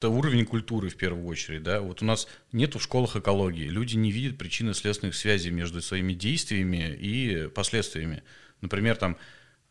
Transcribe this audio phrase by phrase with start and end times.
[0.00, 1.82] Это уровень культуры в первую очередь, да.
[1.82, 3.68] Вот у нас нет в школах экологии.
[3.68, 8.22] Люди не видят причинно-следственных связей между своими действиями и последствиями.
[8.62, 9.18] Например, там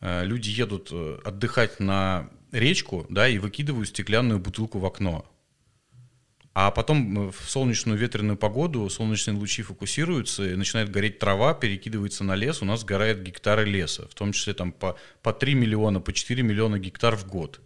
[0.00, 5.28] э, люди едут э, отдыхать на речку, да, и выкидывают стеклянную бутылку в окно.
[6.54, 12.36] А потом в солнечную ветреную погоду солнечные лучи фокусируются, и начинает гореть трава, перекидывается на
[12.36, 16.12] лес, у нас сгорают гектары леса, в том числе там по, по 3 миллиона, по
[16.12, 17.60] 4 миллиона гектар в год.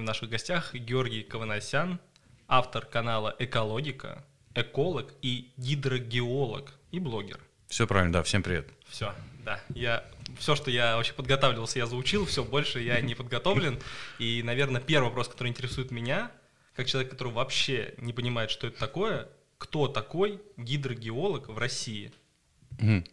[0.00, 2.00] Сегодня в наших гостях Георгий Каванасян,
[2.48, 7.38] автор канала «Экологика», эколог и гидрогеолог и блогер.
[7.66, 8.66] Все правильно, да, всем привет.
[8.88, 9.14] Все,
[9.44, 10.02] да, я
[10.38, 13.78] все, что я вообще подготавливался, я заучил, все, больше я не подготовлен.
[14.18, 16.30] И, наверное, первый вопрос, который интересует меня,
[16.74, 19.28] как человек, который вообще не понимает, что это такое,
[19.58, 22.10] кто такой гидрогеолог в России?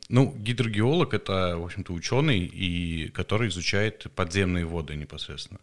[0.08, 5.60] Ну, гидрогеолог это, в общем-то, ученый, и который изучает подземные воды непосредственно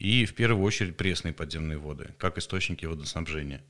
[0.00, 3.62] и в первую очередь пресные подземные воды, как источники водоснабжения.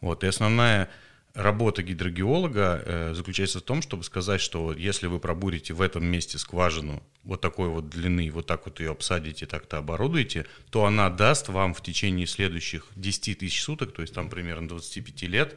[0.00, 0.24] Вот.
[0.24, 0.90] И основная
[1.32, 6.38] работа гидрогеолога э, заключается в том, чтобы сказать, что если вы пробурите в этом месте
[6.38, 11.48] скважину вот такой вот длины, вот так вот ее обсадите, так-то оборудуете, то она даст
[11.48, 15.56] вам в течение следующих 10 тысяч суток, то есть там примерно 25 лет,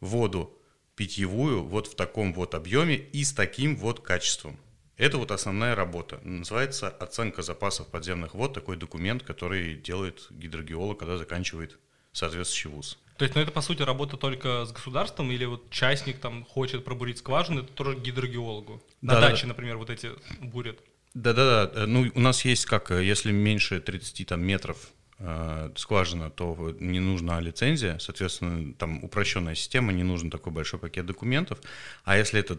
[0.00, 0.56] воду
[0.94, 4.56] питьевую вот в таком вот объеме и с таким вот качеством.
[5.02, 6.20] Это вот основная работа.
[6.22, 11.76] Называется оценка запасов подземных вод, такой документ, который делает гидрогеолог, когда заканчивает
[12.12, 12.98] соответствующий вуз.
[13.18, 16.84] То есть, ну это по сути работа только с государством или вот частник там хочет
[16.84, 18.80] пробурить скважину, это тоже гидрогеологу?
[19.00, 19.48] На да, даче, да.
[19.48, 20.78] например, вот эти бурят.
[21.14, 21.86] Да-да-да.
[21.88, 24.76] Ну, у нас есть как, если меньше 30 там, метров
[25.18, 31.06] э, скважина, то не нужна лицензия, соответственно, там упрощенная система, не нужен такой большой пакет
[31.06, 31.58] документов.
[32.04, 32.56] А если это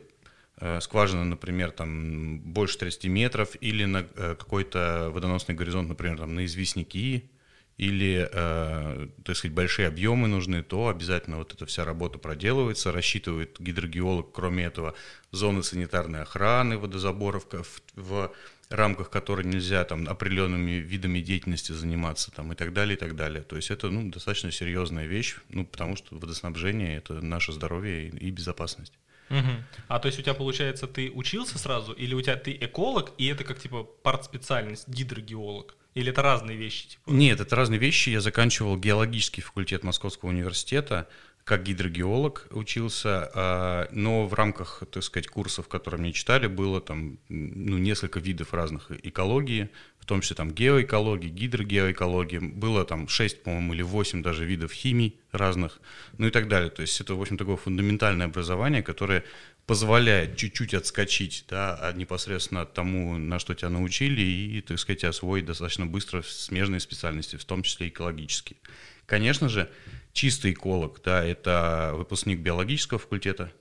[0.81, 6.45] скважина, например, там больше 30 метров, или на э, какой-то водоносный горизонт, например, там на
[6.45, 7.29] известняки,
[7.77, 13.59] или, э, так сказать, большие объемы нужны, то обязательно вот эта вся работа проделывается, рассчитывает
[13.59, 14.93] гидрогеолог, кроме этого,
[15.31, 18.31] зоны санитарной охраны водозаборов, в, в
[18.69, 23.41] рамках которой нельзя там определенными видами деятельности заниматься там и так далее, и так далее.
[23.41, 28.27] То есть это ну, достаточно серьезная вещь, ну, потому что водоснабжение– это наше здоровье и,
[28.27, 28.93] и безопасность.
[29.33, 29.83] Угу.
[29.87, 33.27] А то есть у тебя получается, ты учился сразу, или у тебя ты эколог, и
[33.27, 35.75] это как типа партспециальность, гидрогеолог?
[35.95, 36.87] Или это разные вещи?
[36.89, 37.09] Типа?
[37.09, 38.09] Нет, это разные вещи.
[38.09, 41.07] Я заканчивал геологический факультет Московского университета,
[41.43, 47.19] как гидрогеолог учился, а, но в рамках, так сказать, курсов, которые мне читали, было там
[47.27, 49.69] ну, несколько видов разных экологии,
[50.03, 55.17] в том числе там геоэкологии, гидрогеоэкологии, было там 6, по-моему, или 8 даже видов химий
[55.31, 55.79] разных,
[56.17, 56.69] ну и так далее.
[56.69, 59.23] То есть это, в общем, такое фундаментальное образование, которое
[59.65, 65.05] позволяет чуть-чуть отскочить да, от непосредственно от тому, на что тебя научили, и, так сказать,
[65.05, 68.57] освоить достаточно быстро смежные специальности, в том числе экологические.
[69.05, 69.71] Конечно же,
[70.11, 73.53] чистый эколог, да, это выпускник биологического факультета,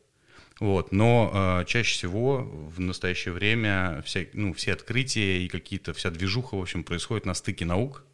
[0.62, 6.08] вот, но э, чаще всего в настоящее время вся, ну, все открытия и какие-то вся
[6.08, 8.04] движуха, в общем, происходит на стыке наук.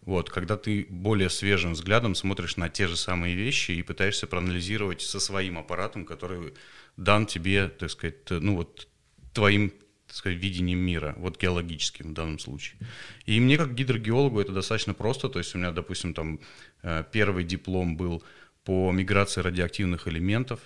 [0.00, 5.00] Вот, когда ты более свежим взглядом смотришь на те же самые вещи и пытаешься проанализировать
[5.00, 6.54] со своим аппаратом, который
[6.96, 8.88] дан тебе, так сказать, ну вот
[9.32, 9.70] твоим
[10.08, 12.80] так сказать, видением мира, вот геологическим в данном случае.
[13.26, 16.40] И мне как гидрогеологу это достаточно просто, то есть у меня, допустим, там
[16.82, 18.24] э, первый диплом был
[18.64, 20.58] по миграции радиоактивных элементов,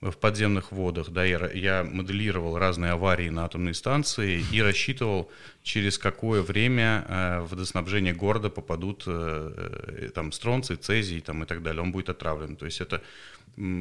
[0.00, 5.30] в подземных водах, да, я, я моделировал разные аварии на атомной станции и рассчитывал,
[5.62, 11.46] через какое время э, в водоснабжение города попадут э, э, там стронций, цезий там, и
[11.46, 12.56] так далее, он будет отравлен.
[12.56, 13.02] То есть это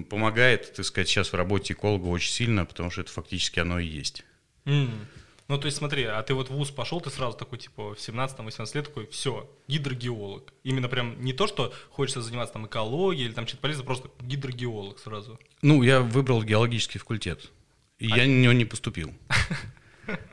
[0.09, 3.85] помогает, так сказать, сейчас в работе эколога очень сильно, потому что это фактически оно и
[3.85, 4.25] есть.
[4.66, 4.90] Mm.
[5.50, 7.98] Ну, то есть смотри, а ты вот в ВУЗ пошел, ты сразу такой, типа, в
[7.98, 10.54] 17-18 лет такой, все, гидрогеолог.
[10.64, 15.00] Именно прям не то, что хочется заниматься там экологией или там что-то полезно, просто гидрогеолог
[15.00, 15.40] сразу.
[15.64, 17.52] Ну, я выбрал геологический факультет,
[17.98, 18.18] и а...
[18.18, 19.12] я на него не поступил.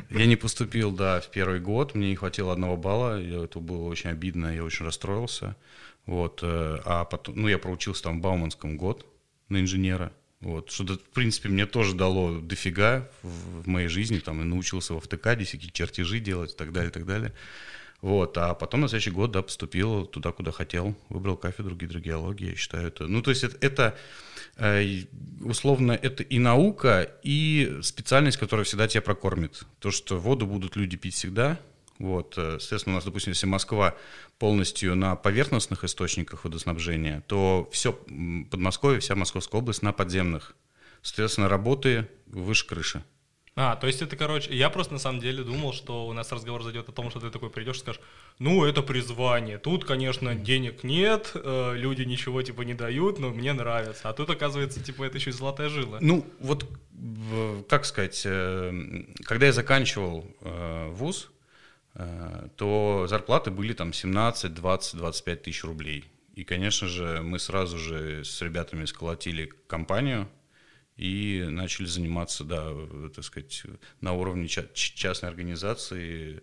[0.08, 4.08] Я не поступил, да, в первый год, мне не хватило одного балла, это было очень
[4.08, 5.54] обидно, я очень расстроился.
[6.06, 9.04] Вот, э, а потом, ну, я проучился там в Бауманском год
[9.50, 14.42] на инженера, вот, что, в принципе, мне тоже дало дофига в, в моей жизни, там,
[14.42, 17.32] и научился в автокаде всякие чертежи делать и так далее, и так далее.
[18.02, 22.54] Вот, а потом на следующий год, да, поступил туда, куда хотел, выбрал кафедру гидрогеологии, я
[22.54, 23.98] считаю это, ну, то есть это, это
[24.56, 25.04] э,
[25.40, 29.64] условно, это и наука, и специальность, которая всегда тебя прокормит.
[29.78, 31.58] То, что воду будут люди пить всегда,
[31.98, 33.94] вот, э, соответственно, у нас, допустим, если Москва
[34.38, 37.92] полностью на поверхностных источниках водоснабжения, то все
[38.50, 40.54] Подмосковье, вся Московская область на подземных
[41.06, 43.04] Соответственно, работы выше крыши.
[43.54, 46.64] А, то есть это, короче, я просто на самом деле думал, что у нас разговор
[46.64, 48.00] зайдет о том, что ты такой придешь и скажешь,
[48.40, 53.52] ну, это призвание, тут, конечно, денег нет, э, люди ничего, типа, не дают, но мне
[53.52, 54.10] нравится.
[54.10, 55.98] А тут, оказывается, типа, это еще и золотая жила.
[56.00, 56.68] Ну, вот,
[57.68, 61.30] как сказать, э, когда я заканчивал э, вуз,
[62.56, 66.04] то зарплаты были там 17, 20, 25 тысяч рублей.
[66.34, 70.28] И, конечно же, мы сразу же с ребятами сколотили компанию,
[70.96, 72.72] и начали заниматься, да,
[73.14, 73.62] так сказать,
[74.00, 76.40] на уровне частной организации э,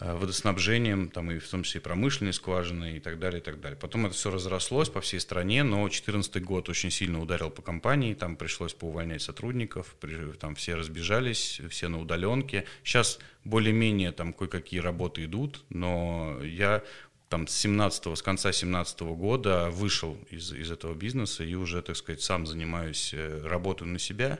[0.00, 3.78] водоснабжением, там и в том числе и промышленной скважины и так далее, и так далее.
[3.78, 8.14] Потом это все разрослось по всей стране, но 2014 год очень сильно ударил по компании,
[8.14, 9.96] там пришлось поувольнять сотрудников,
[10.40, 12.64] там все разбежались, все на удаленке.
[12.84, 16.82] Сейчас более-менее там кое-какие работы идут, но я
[17.28, 21.96] там с 17 с конца 17 года вышел из, из этого бизнеса и уже, так
[21.96, 24.38] сказать, сам занимаюсь, э, работаю на себя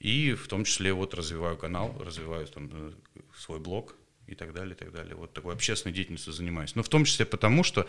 [0.00, 2.92] и в том числе вот развиваю канал, развиваю там э,
[3.36, 3.94] свой блог
[4.26, 5.14] и так далее, и так далее.
[5.14, 6.74] Вот такой общественной деятельностью занимаюсь.
[6.74, 7.88] Но в том числе потому, что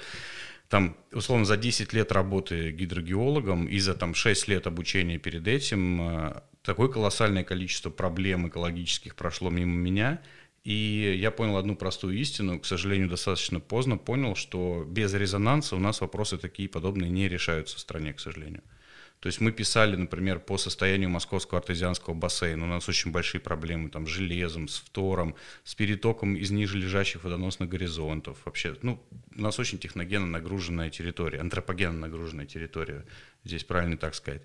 [0.69, 6.01] там, условно, за 10 лет работы гидрогеологом и за там 6 лет обучения перед этим
[6.01, 10.21] э, такое колоссальное количество проблем экологических прошло мимо меня–
[10.67, 15.79] и я понял одну простую истину, к сожалению, достаточно поздно понял, что без резонанса у
[15.79, 18.63] нас вопросы такие подобные не решаются в стране, к сожалению.
[19.19, 22.65] То есть мы писали, например, по состоянию московского артезианского бассейна.
[22.65, 27.23] У нас очень большие проблемы там, с железом, с фтором, с перетоком из ниже лежащих
[27.23, 28.37] водоносных горизонтов.
[28.45, 29.03] Вообще, ну,
[29.35, 33.05] у нас очень техногенно нагруженная территория, антропогенно нагруженная территория,
[33.43, 34.43] здесь правильно так сказать.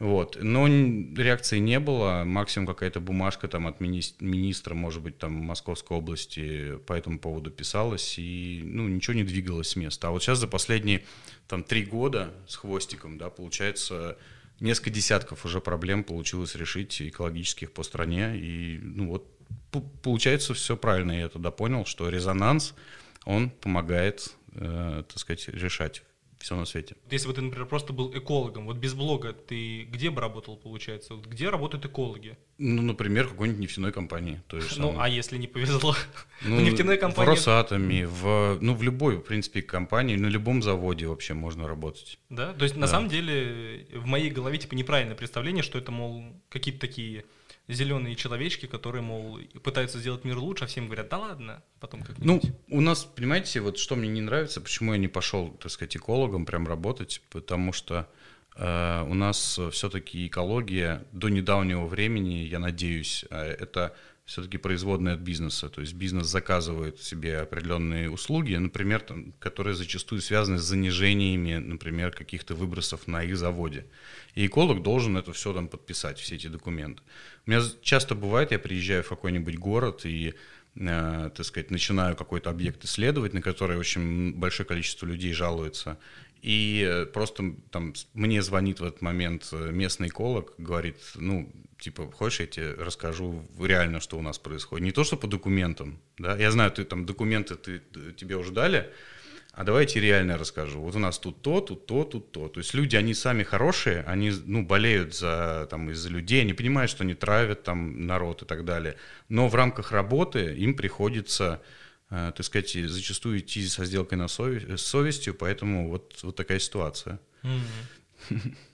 [0.00, 0.38] Вот.
[0.40, 2.24] Но реакции не было.
[2.24, 8.18] Максимум какая-то бумажка там от министра, может быть, там Московской области по этому поводу писалась,
[8.18, 10.08] и ну, ничего не двигалось с места.
[10.08, 11.04] А вот сейчас за последние
[11.46, 14.18] там три года с хвостиком, да, получается,
[14.58, 18.36] несколько десятков уже проблем получилось решить экологических по стране.
[18.36, 19.28] И ну вот
[20.02, 21.12] получается все правильно.
[21.12, 22.74] Я тогда понял, что резонанс,
[23.24, 26.02] он помогает, э, так сказать, решать
[26.44, 26.94] все на свете.
[27.10, 31.14] Если бы ты, например, просто был экологом, вот без блога ты где бы работал, получается?
[31.14, 32.36] Вот где работают экологи?
[32.58, 34.42] Ну, например, какой-нибудь нефтяной компании.
[34.46, 35.96] То есть, ну, а если не повезло?
[36.42, 37.30] Ну, в нефтяной компании...
[37.30, 42.18] В Росатоме, в, ну, в любой, в принципе, компании, на любом заводе вообще можно работать.
[42.28, 42.52] Да?
[42.52, 42.82] То есть, да.
[42.82, 47.24] на самом деле, в моей голове, типа, неправильное представление, что это, мол, какие-то такие
[47.68, 52.42] зеленые человечки, которые, мол, пытаются сделать мир лучше, а всем говорят, да ладно, потом как-нибудь.
[52.44, 55.96] Ну, у нас, понимаете, вот что мне не нравится, почему я не пошел, так сказать,
[55.96, 58.08] экологом прям работать, потому что
[58.56, 63.94] э, у нас все-таки экология до недавнего времени, я надеюсь, э, это
[64.24, 65.68] все-таки производные от бизнеса.
[65.68, 72.10] То есть бизнес заказывает себе определенные услуги, например, там, которые зачастую связаны с занижениями, например,
[72.10, 73.86] каких-то выбросов на их заводе.
[74.34, 77.02] И эколог должен это все там подписать, все эти документы.
[77.46, 80.34] У меня часто бывает, я приезжаю в какой-нибудь город и
[80.76, 85.98] э, так сказать, начинаю какой-то объект исследовать, на который очень большое количество людей жалуется.
[86.40, 91.52] И э, просто там мне звонит в этот момент э, местный эколог, говорит, ну,
[91.84, 94.84] типа, хочешь, я тебе расскажу реально, что у нас происходит.
[94.84, 97.80] Не то, что по документам, да, я знаю, ты там документы ты,
[98.16, 98.90] тебе уже дали,
[99.52, 100.80] а давайте реально расскажу.
[100.80, 102.48] Вот у нас тут то, тут то, тут то.
[102.48, 106.90] То есть люди, они сами хорошие, они, ну, болеют за, там, из-за людей, они понимают,
[106.90, 108.96] что они травят там народ и так далее.
[109.28, 111.60] Но в рамках работы им приходится,
[112.10, 116.60] э, так сказать, зачастую идти со сделкой на совесть, с совестью, поэтому вот, вот такая
[116.60, 117.20] ситуация.
[117.42, 118.56] Mm-hmm.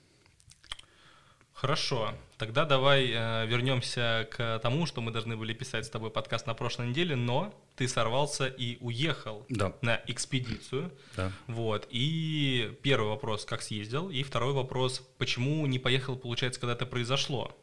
[1.61, 2.15] Хорошо.
[2.39, 6.55] Тогда давай э, вернемся к тому, что мы должны были писать с тобой подкаст на
[6.55, 9.75] прошлой неделе, но ты сорвался и уехал да.
[9.83, 10.91] на экспедицию.
[11.19, 11.31] Да.
[11.49, 11.87] Вот.
[11.91, 17.55] И первый вопрос, как съездил, и второй вопрос, почему не поехал, получается, когда это произошло?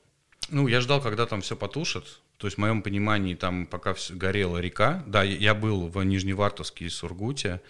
[0.52, 2.20] Ну, я ждал, когда там все потушит.
[2.38, 5.04] То есть, в моем понимании, там пока горела река.
[5.08, 7.62] Да, я был в Нижневартовске и Сургуте.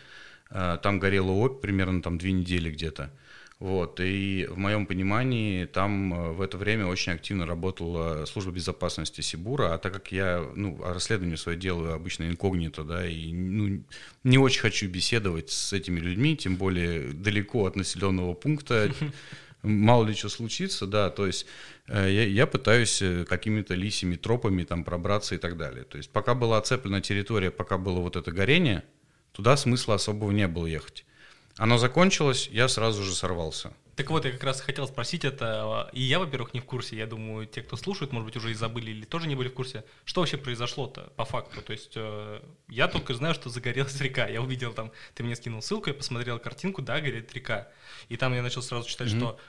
[0.50, 3.14] Э, там горела опь примерно там две недели где-то.
[3.60, 9.22] Вот, и в моем понимании там э, в это время очень активно работала служба безопасности
[9.22, 13.84] Сибура, а так как я, ну, расследование свое делаю обычно инкогнито, да, и ну,
[14.24, 18.92] не очень хочу беседовать с этими людьми, тем более далеко от населенного пункта,
[19.64, 21.48] мало ли что случится, да, то есть
[21.88, 25.84] э, я, я пытаюсь э, какими-то лисими тропами там пробраться и так далее.
[25.84, 28.84] То есть пока была оцеплена территория, пока было вот это горение,
[29.32, 31.07] туда смысла особого не было ехать.
[31.58, 33.74] Оно закончилось, я сразу же сорвался.
[33.96, 37.08] Так вот, я как раз хотел спросить это, и я, во-первых, не в курсе, я
[37.08, 39.84] думаю, те, кто слушает, может быть, уже и забыли или тоже не были в курсе,
[40.06, 44.40] что вообще произошло-то по факту, то есть э, я только знаю, что загорелась река, я
[44.40, 47.70] увидел там, ты мне скинул ссылку, я посмотрел картинку, да, горит река,
[48.08, 49.18] и там я начал сразу читать, mm-hmm.
[49.18, 49.40] что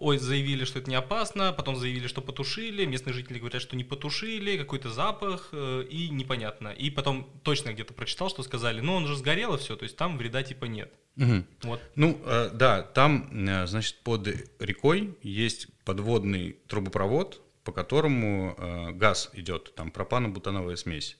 [0.00, 3.84] ой, заявили, что это не опасно, потом заявили, что потушили, местные жители говорят, что не
[3.84, 6.68] потушили, какой-то запах э, и непонятно.
[6.68, 9.96] И потом точно где-то прочитал, что сказали, ну он же сгорел и все, то есть
[9.96, 10.92] там вреда типа нет.
[11.16, 11.44] Угу.
[11.64, 11.82] Вот.
[11.96, 14.26] Ну, э, да, там, э, значит, под
[14.58, 21.18] рекой есть подводный трубопровод, по которому э, газ идет, там пропано-бутановая смесь.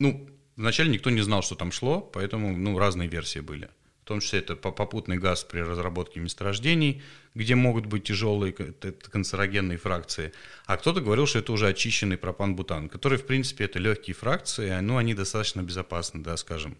[0.00, 3.70] Ну, вначале никто не знал, что там шло, поэтому, ну, разные версии были
[4.10, 7.00] том числе это попутный газ при разработке месторождений,
[7.36, 10.32] где могут быть тяжелые канцерогенные фракции.
[10.66, 14.96] А кто-то говорил, что это уже очищенный пропан-бутан, который, в принципе, это легкие фракции, но
[14.96, 16.76] они достаточно безопасны, да, скажем.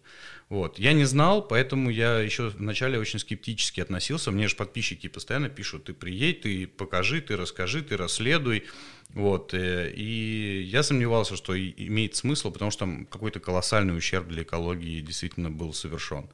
[0.48, 0.80] Вот.
[0.80, 4.32] Я не знал, поэтому я еще вначале очень скептически относился.
[4.32, 8.64] Мне же подписчики постоянно пишут, ты приедь, ты покажи, ты расскажи, ты расследуй.
[9.10, 9.54] Вот.
[9.54, 15.00] Э, и я сомневался, что имеет смысл, потому что там какой-то колоссальный ущерб для экологии
[15.00, 16.28] действительно был совершен.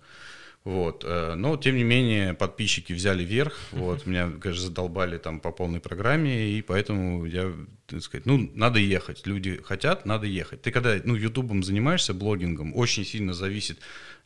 [0.66, 1.04] Вот.
[1.06, 3.56] Э, но, тем не менее, подписчики взяли верх.
[3.70, 4.04] Вот.
[4.04, 7.54] Меня, конечно, задолбали там по полной программе, и поэтому я,
[7.86, 9.28] так сказать, ну, надо ехать.
[9.28, 10.62] Люди хотят, надо ехать.
[10.62, 13.78] Ты когда, ну, ютубом занимаешься, блогингом, очень сильно зависит,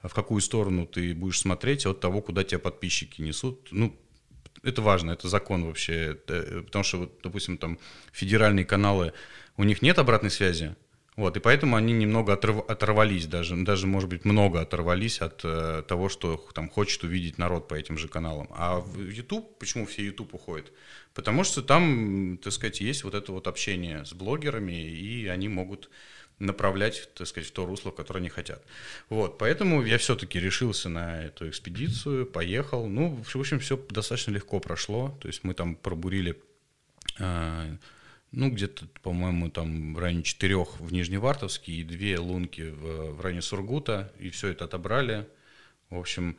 [0.03, 3.69] в какую сторону ты будешь смотреть от того, куда тебя подписчики несут.
[3.71, 3.95] Ну,
[4.63, 6.17] это важно, это закон вообще.
[6.25, 7.79] Потому что, вот, допустим, там
[8.13, 9.13] федеральные каналы,
[9.59, 10.75] у них нет обратной связи,
[11.21, 15.83] вот, и поэтому они немного оторв, оторвались, даже, даже, может быть, много оторвались от э,
[15.87, 18.49] того, что там хочет увидеть народ по этим же каналам.
[18.53, 20.73] А в YouTube, почему все YouTube уходят?
[21.13, 25.91] Потому что там, так сказать, есть вот это вот общение с блогерами, и они могут
[26.39, 28.65] направлять, так сказать, в то русло, которое они хотят.
[29.11, 32.87] Вот, поэтому я все-таки решился на эту экспедицию, поехал.
[32.87, 35.19] Ну, в общем, все достаточно легко прошло.
[35.21, 36.43] То есть мы там пробурили
[37.19, 37.77] э,
[38.33, 43.43] ну, где-то, по-моему, там в районе четырех в Нижневартовске и две лунки в, в районе
[43.43, 45.27] Сургута, и все это отобрали.
[45.89, 46.37] В общем,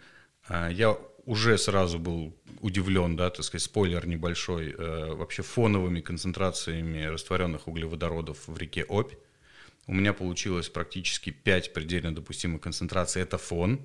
[0.48, 7.04] а, я уже сразу был удивлен, да, так сказать, спойлер небольшой, э, вообще фоновыми концентрациями
[7.04, 9.14] растворенных углеводородов в реке Обь.
[9.88, 13.22] У меня получилось практически 5 предельно допустимых концентраций.
[13.22, 13.78] Это фон,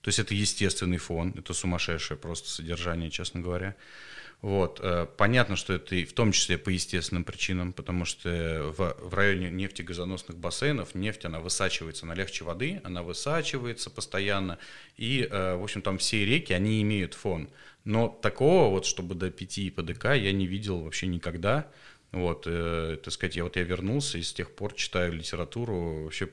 [0.00, 3.76] то есть это естественный фон, это сумасшедшее просто содержание, честно говоря.
[4.42, 4.80] Вот.
[4.82, 9.14] Э, понятно, что это и в том числе по естественным причинам, потому что в, в
[9.14, 14.58] районе нефтегазоносных бассейнов нефть, она высачивается, она легче воды, она высачивается постоянно,
[14.96, 17.48] и, э, в общем, там все реки, они имеют фон.
[17.84, 21.68] Но такого вот, чтобы до 5 ПДК я не видел вообще никогда.
[22.10, 26.28] Вот, э, так сказать, я вот я вернулся и с тех пор читаю литературу, вообще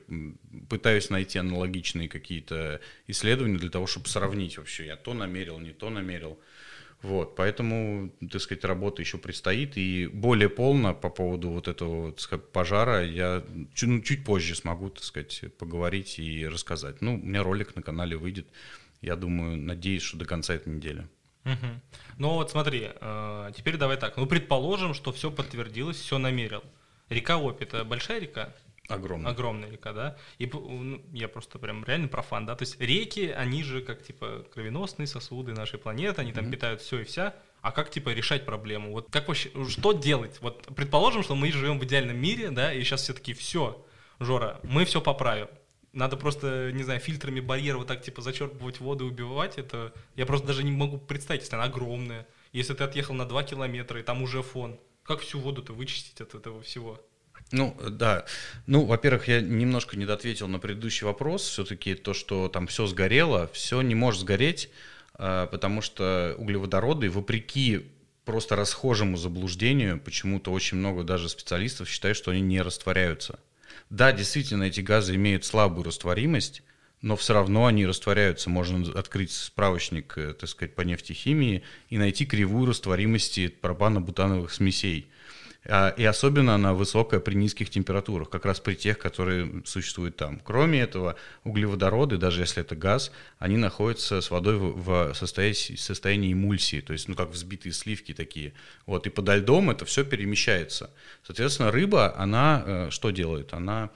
[0.68, 5.88] пытаюсь найти аналогичные какие-то исследования для того, чтобы сравнить вообще, я то намерил, не то
[5.88, 6.38] намерил.
[7.02, 12.52] Вот, поэтому, так сказать, работа еще предстоит, и более полно по поводу вот этого сказать,
[12.52, 13.42] пожара я
[13.82, 17.00] ну, чуть позже смогу, так сказать, поговорить и рассказать.
[17.00, 18.46] Ну, у меня ролик на канале выйдет,
[19.00, 21.08] я думаю, надеюсь, что до конца этой недели.
[21.46, 21.66] Угу.
[22.18, 26.62] Ну вот смотри, э, теперь давай так, ну предположим, что все подтвердилось, все намерил.
[27.08, 28.54] Река Опи это большая река?
[28.90, 29.30] Огромная.
[29.30, 30.16] Огромная река, да.
[30.38, 32.56] И ну, я просто прям реально профан, да.
[32.56, 36.50] То есть реки, они же как типа кровеносные сосуды нашей планеты, они там mm-hmm.
[36.50, 37.34] питают все и вся.
[37.62, 38.92] А как типа решать проблему?
[38.92, 40.38] Вот как вообще, что делать?
[40.40, 43.84] Вот предположим, что мы живем в идеальном мире, да, и сейчас все таки все,
[44.18, 45.48] Жора, мы все поправим.
[45.92, 49.58] Надо просто, не знаю, фильтрами барьера вот так типа зачерпывать воду и убивать.
[49.58, 52.26] Это я просто даже не могу представить, если она огромная.
[52.52, 54.78] Если ты отъехал на 2 километра, и там уже фон.
[55.02, 57.00] Как всю воду-то вычистить от этого всего?
[57.52, 58.26] Ну, да.
[58.66, 61.42] Ну, во-первых, я немножко не ответил на предыдущий вопрос.
[61.42, 64.70] Все-таки то, что там все сгорело, все не может сгореть,
[65.14, 67.86] а, потому что углеводороды, вопреки
[68.24, 73.40] просто расхожему заблуждению, почему-то очень много даже специалистов считают, что они не растворяются.
[73.88, 76.62] Да, действительно, эти газы имеют слабую растворимость,
[77.02, 78.50] но все равно они растворяются.
[78.50, 85.10] Можно открыть справочник, э, так сказать, по нефтехимии и найти кривую растворимости пропано-бутановых смесей.
[85.66, 90.40] А, и особенно она высокая при низких температурах, как раз при тех, которые существуют там.
[90.42, 96.92] Кроме этого, углеводороды, даже если это газ, они находятся с водой в состоянии, эмульсии, то
[96.92, 98.54] есть, ну, как взбитые сливки такие.
[98.86, 100.90] Вот, и подо льдом это все перемещается.
[101.24, 103.52] Соответственно, рыба, она э, что делает?
[103.52, 103.90] Она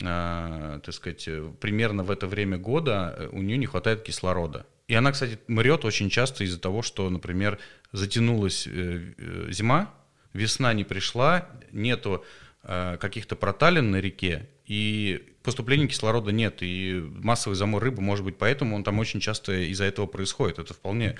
[0.00, 4.66] э, так сказать, примерно в это время года э, у нее не хватает кислорода.
[4.86, 7.58] И она, кстати, мрет очень часто из-за того, что, например,
[7.92, 9.92] затянулась зима,
[10.38, 12.24] весна не пришла, нету
[12.62, 18.36] э, каких-то проталин на реке, и поступления кислорода нет, и массовый замор рыбы, может быть,
[18.36, 20.58] поэтому он там очень часто из-за этого происходит.
[20.58, 21.18] Это вполне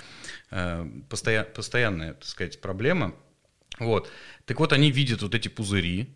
[0.50, 3.14] э, постоя- постоянная, так сказать, проблема.
[3.78, 4.10] Вот.
[4.44, 6.08] Так вот, они видят вот эти пузыри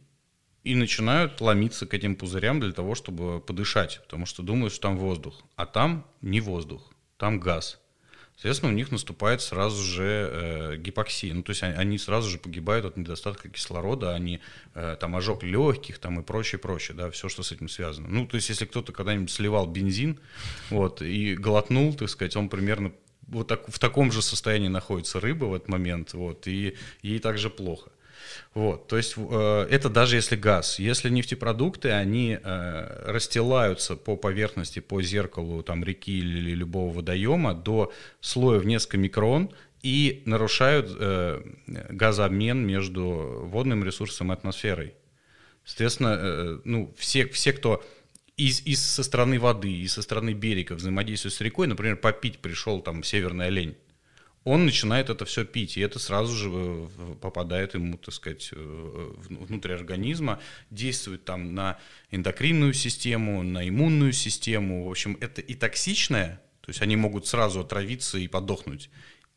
[0.65, 4.99] и начинают ломиться к этим пузырям для того, чтобы подышать, потому что думают, что там
[4.99, 5.43] воздух.
[5.57, 7.81] А там не воздух, там газ.
[8.43, 11.33] Соответственно, у них наступает сразу же э, гипоксия.
[11.33, 14.41] Ну, то есть они, они сразу же погибают от недостатка кислорода, они
[14.75, 18.09] э, там ожог легких там и прочее, прочее, да, все, что с этим связано.
[18.09, 20.19] Ну, то есть если кто-то когда-нибудь сливал бензин,
[20.71, 22.91] вот, и глотнул, так сказать, он примерно
[23.29, 27.49] вот так, в таком же состоянии находится рыба в этот момент, вот, и ей также
[27.49, 27.93] плохо.
[28.55, 30.79] Вот, то есть э, это даже если газ.
[30.79, 37.93] Если нефтепродукты, они э, расстилаются по поверхности, по зеркалу там, реки или любого водоема до
[38.21, 39.51] слоя в несколько микрон
[39.83, 44.95] и нарушают э, газообмен между водным ресурсом и атмосферой.
[45.65, 47.85] Соответственно, э, ну, все, все, кто
[48.37, 52.81] из, из со стороны воды, и со стороны берега взаимодействует с рекой, например, попить пришел
[52.81, 53.77] там северный олень,
[54.45, 59.15] он начинает это все пить, и это сразу же э, попадает ему, так сказать, э,
[59.29, 61.79] внутрь организма, действует там на
[62.11, 64.85] эндокринную систему, на иммунную систему.
[64.87, 68.91] В общем, это и токсичное, то есть они могут сразу отравиться и подохнуть,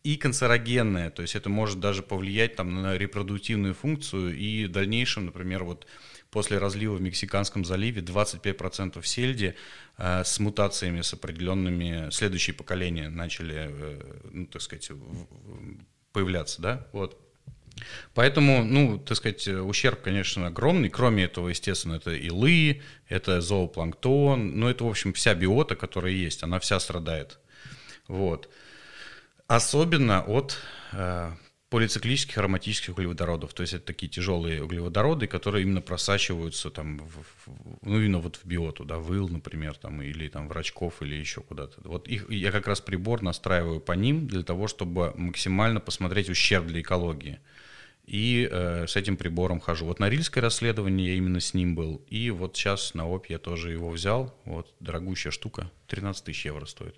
[0.03, 5.25] и канцерогенное, то есть это может даже повлиять там на репродуктивную функцию и в дальнейшем,
[5.25, 5.87] например, вот
[6.35, 9.55] после разлива в Мексиканском заливе 25% сельди
[9.97, 14.01] э, с мутациями, с определенными, следующие поколения начали, э,
[14.33, 14.91] ну, так сказать,
[16.11, 17.17] появляться, да, вот.
[18.13, 20.89] Поэтому, ну, так сказать, ущерб, конечно, огромный.
[20.89, 26.43] Кроме этого, естественно, это илы, это зоопланктон, ну, это, в общем, вся биота, которая есть,
[26.43, 27.39] она вся страдает.
[28.09, 28.49] Вот.
[29.47, 30.57] Особенно от
[30.91, 31.31] э,
[31.75, 33.53] полициклических ароматических углеводородов.
[33.53, 37.49] То есть это такие тяжелые углеводороды, которые именно просачиваются там, в,
[37.81, 41.41] ну, именно вот в биоту, да, в ил, например, там, или там врачков, или еще
[41.41, 41.81] куда-то.
[41.83, 46.65] Вот их, я как раз прибор настраиваю по ним для того, чтобы максимально посмотреть ущерб
[46.65, 47.39] для экологии.
[48.05, 49.85] И э, с этим прибором хожу.
[49.85, 52.05] Вот на рильское расследование я именно с ним был.
[52.09, 54.33] И вот сейчас на ОП я тоже его взял.
[54.45, 55.69] Вот дорогущая штука.
[55.87, 56.95] 13 тысяч евро стоит.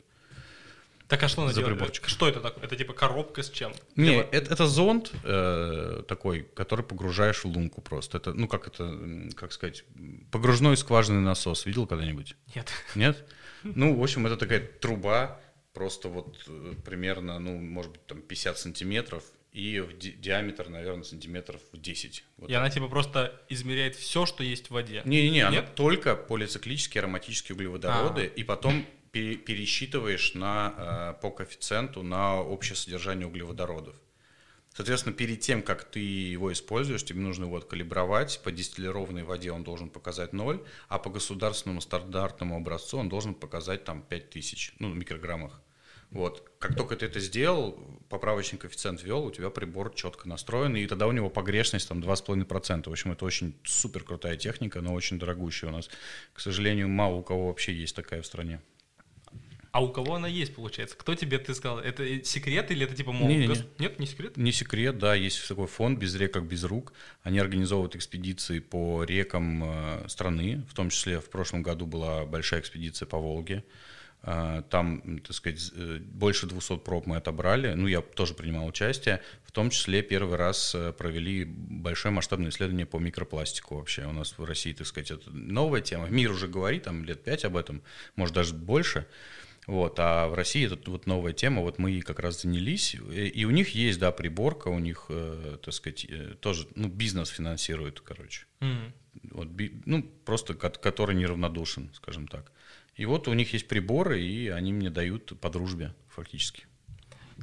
[1.08, 1.78] Так а что она делает?
[1.78, 2.08] Приборчик.
[2.08, 2.66] Что это такое?
[2.66, 3.74] Это типа коробка с чем?
[3.96, 4.28] Не, Дело...
[4.32, 8.18] это, это зонд э, такой, который погружаешь в лунку просто.
[8.18, 9.86] Это, ну как это, как сказать,
[10.32, 11.66] погружной скважинный насос.
[11.66, 12.36] Видел когда-нибудь?
[12.54, 12.70] Нет.
[12.96, 13.26] Нет?
[13.64, 15.40] Ну, в общем, это такая труба,
[15.74, 21.04] просто вот э, примерно, ну, может быть, там 50 сантиметров, и в ди- диаметр, наверное,
[21.04, 22.24] сантиметров 10.
[22.38, 22.62] Вот и так.
[22.62, 25.02] она типа просто измеряет все, что есть в воде.
[25.06, 28.40] Не-не-не, она только полициклические ароматические углеводороды, А-а-а.
[28.40, 28.86] и потом
[29.36, 33.96] пересчитываешь на, э, по коэффициенту на общее содержание углеводородов.
[34.78, 38.40] Соответственно, перед тем, как ты его используешь, тебе нужно его откалибровать.
[38.44, 43.86] По дистиллированной воде он должен показать 0, а по государственному стандартному образцу он должен показать
[43.86, 45.62] там 5000, ну, микрограммах.
[46.12, 46.50] Вот.
[46.60, 47.78] Как только ты это сделал,
[48.10, 52.88] поправочный коэффициент ввел, у тебя прибор четко настроен, и тогда у него погрешность там 2,5%.
[52.88, 55.90] В общем, это очень супер крутая техника, но очень дорогущая у нас.
[56.34, 58.62] К сожалению, мало у кого вообще есть такая в стране.
[59.78, 60.98] А у кого она есть, получается?
[60.98, 63.64] Кто тебе, ты сказал, это секрет или это типа, мол, не, не, гос...
[63.78, 64.36] нет, не секрет?
[64.36, 66.94] Не секрет, да, есть такой фонд «Без рек, как без рук».
[67.22, 72.62] Они организовывают экспедиции по рекам э, страны, в том числе в прошлом году была большая
[72.62, 73.64] экспедиция по Волге.
[74.24, 79.22] Э, там, так сказать, э, больше 200 проб мы отобрали, ну, я тоже принимал участие,
[79.46, 84.08] в том числе первый раз провели большое масштабное исследование по микропластику вообще.
[84.08, 86.08] У нас в России, так сказать, это новая тема.
[86.08, 87.84] Мир уже говорит, там лет пять об этом,
[88.16, 89.06] может, даже больше.
[89.68, 93.50] Вот, а в России это вот новая тема, вот мы как раз занялись, и у
[93.50, 98.46] них есть, да, приборка, у них, э, так сказать, э, тоже, ну, бизнес финансирует, короче.
[98.62, 98.92] Mm-hmm.
[99.32, 102.54] Вот, би, ну, просто который неравнодушен, скажем так.
[102.96, 106.66] И вот у них есть приборы, и они мне дают по дружбе фактически.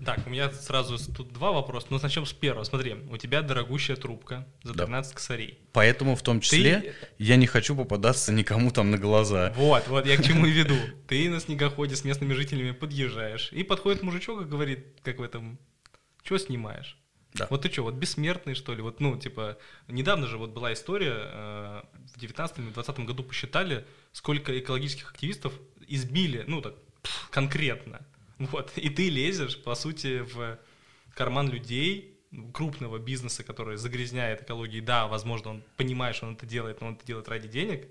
[0.05, 1.87] Так, у меня сразу тут два вопроса.
[1.91, 2.65] Ну, начнем с первого.
[2.65, 5.17] Смотри, у тебя дорогущая трубка за 13 да.
[5.17, 5.59] косарей.
[5.73, 6.95] Поэтому в том числе Ты...
[7.19, 9.53] я не хочу попадаться никому там на глаза.
[9.57, 10.77] Вот, вот, я к чему и веду.
[11.07, 15.59] Ты на снегоходе с местными жителями подъезжаешь, и подходит мужичок и говорит, как в этом,
[16.23, 16.99] что снимаешь?
[17.35, 17.49] Да.
[17.51, 18.83] Вот ты что, вот бессмертный, что ли?
[18.83, 21.83] Вот, ну, типа, недавно же вот была история, э,
[22.15, 25.53] в 19-20 году посчитали, сколько экологических активистов
[25.89, 26.75] избили, ну, так,
[27.31, 28.07] конкретно
[28.53, 28.73] вот.
[28.77, 30.59] И ты лезешь, по сути, в
[31.15, 32.19] карман людей,
[32.53, 34.83] крупного бизнеса, который загрязняет экологию.
[34.83, 37.87] Да, возможно, он понимает, что он это делает, но он это делает ради денег.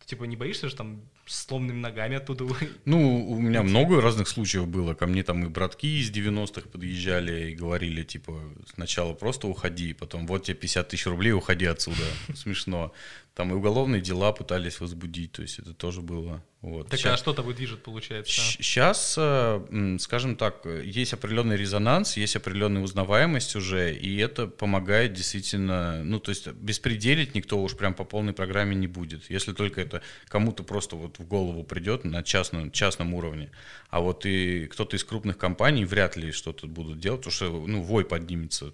[0.00, 2.44] Ты типа не боишься, что там с сломанными ногами оттуда
[2.84, 4.94] Ну, у меня много разных случаев было.
[4.94, 8.40] Ко мне там и братки из 90-х подъезжали и говорили, типа,
[8.74, 12.04] сначала просто уходи, потом вот тебе 50 тысяч рублей, уходи отсюда.
[12.34, 12.92] Смешно.
[13.34, 16.40] Там и уголовные дела пытались возбудить, то есть это тоже было.
[16.60, 16.88] Вот.
[16.88, 18.32] Так сейчас, а что тобой движет, получается?
[18.32, 26.02] Сейчас, э, скажем так, есть определенный резонанс, есть определенная узнаваемость уже, и это помогает действительно,
[26.04, 29.28] ну, то есть беспределить никто уж прям по полной программе не будет.
[29.28, 33.50] Если только это кому-то просто вот вот в голову придет на частном, частном уровне.
[33.90, 37.82] А вот и кто-то из крупных компаний вряд ли что-то будут делать, потому что, ну,
[37.82, 38.72] вой поднимется,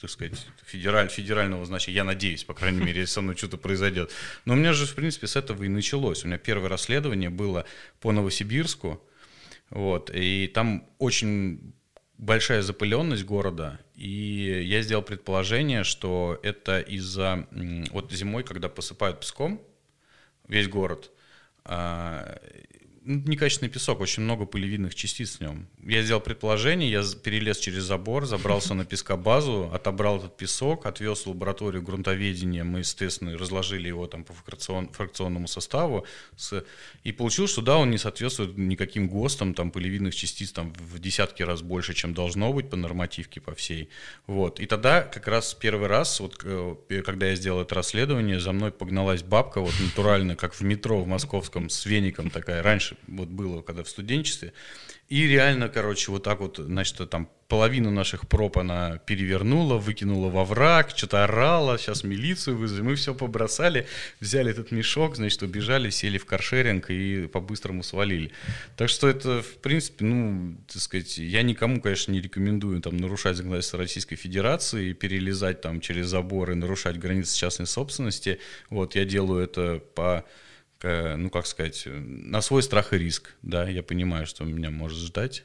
[0.00, 1.96] так сказать, федераль, федерального значения.
[1.96, 4.10] Я надеюсь, по крайней мере, если со мной что-то произойдет.
[4.44, 6.24] Но у меня же, в принципе, с этого и началось.
[6.24, 7.64] У меня первое расследование было
[8.00, 9.02] по Новосибирску,
[9.70, 11.72] вот, и там очень
[12.18, 17.46] большая запыленность города, и я сделал предположение, что это из-за...
[17.90, 19.60] Вот зимой, когда посыпают песком
[20.48, 21.10] весь город,
[21.68, 22.34] uh,
[23.06, 25.68] некачественный песок, очень много пылевидных частиц в нем.
[25.82, 31.28] Я сделал предположение, я перелез через забор, забрался на пескобазу, отобрал этот песок, отвез в
[31.28, 36.04] лабораторию грунтоведения, мы, естественно, разложили его там по фракцион, фракционному составу,
[36.36, 36.64] с,
[37.04, 41.44] и получилось, что да, он не соответствует никаким ГОСТам, там пылевидных частиц там в десятки
[41.44, 43.88] раз больше, чем должно быть по нормативке по всей.
[44.26, 44.58] Вот.
[44.58, 48.72] И тогда как раз первый раз, вот, э, когда я сделал это расследование, за мной
[48.72, 53.62] погналась бабка, вот натурально, как в метро в московском, с веником такая, раньше вот было,
[53.62, 54.52] когда в студенчестве.
[55.08, 60.44] И реально, короче, вот так вот, значит, там половину наших проб она перевернула, выкинула во
[60.44, 62.86] враг, что-то орала, сейчас милицию вызовем.
[62.86, 63.86] Мы все побросали,
[64.18, 68.32] взяли этот мешок, значит, убежали, сели в каршеринг и по-быстрому свалили.
[68.76, 73.36] Так что это, в принципе, ну, так сказать, я никому, конечно, не рекомендую там нарушать
[73.36, 78.40] законодательство Российской Федерации, перелезать там через заборы, нарушать границы частной собственности.
[78.70, 80.24] Вот, я делаю это по
[80.82, 85.44] ну, как сказать, на свой страх и риск, да, я понимаю, что меня может ждать,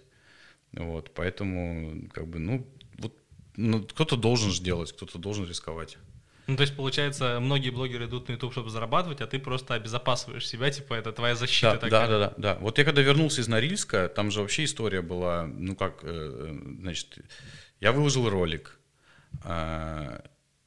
[0.74, 2.68] вот, поэтому, как бы, ну,
[2.98, 3.18] вот,
[3.56, 5.98] ну, кто-то должен же делать, кто-то должен рисковать.
[6.48, 10.48] Ну, то есть, получается, многие блогеры идут на YouTube, чтобы зарабатывать, а ты просто обезопасиваешь
[10.48, 12.08] себя, типа, это твоя защита да, такая.
[12.08, 12.58] Да, да, да, да.
[12.60, 17.20] Вот я когда вернулся из Норильска, там же вообще история была, ну, как, э, значит,
[17.80, 18.80] я выложил ролик,
[19.44, 20.24] а,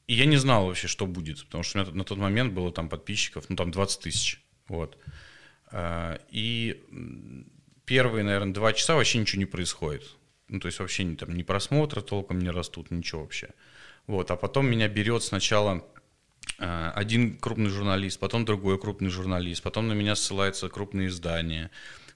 [0.07, 2.71] и я не знал вообще, что будет, потому что у меня на тот момент было
[2.71, 4.41] там подписчиков, ну, там 20 тысяч.
[4.67, 4.97] Вот.
[5.71, 6.83] А, и
[7.85, 10.03] первые, наверное, два часа вообще ничего не происходит.
[10.47, 13.49] Ну, то есть вообще не, там, ни просмотры толком не растут, ничего вообще.
[14.07, 14.29] Вот.
[14.31, 15.83] А потом меня берет сначала
[16.59, 21.71] а, один крупный журналист, потом другой крупный журналист, потом на меня ссылается крупные издания.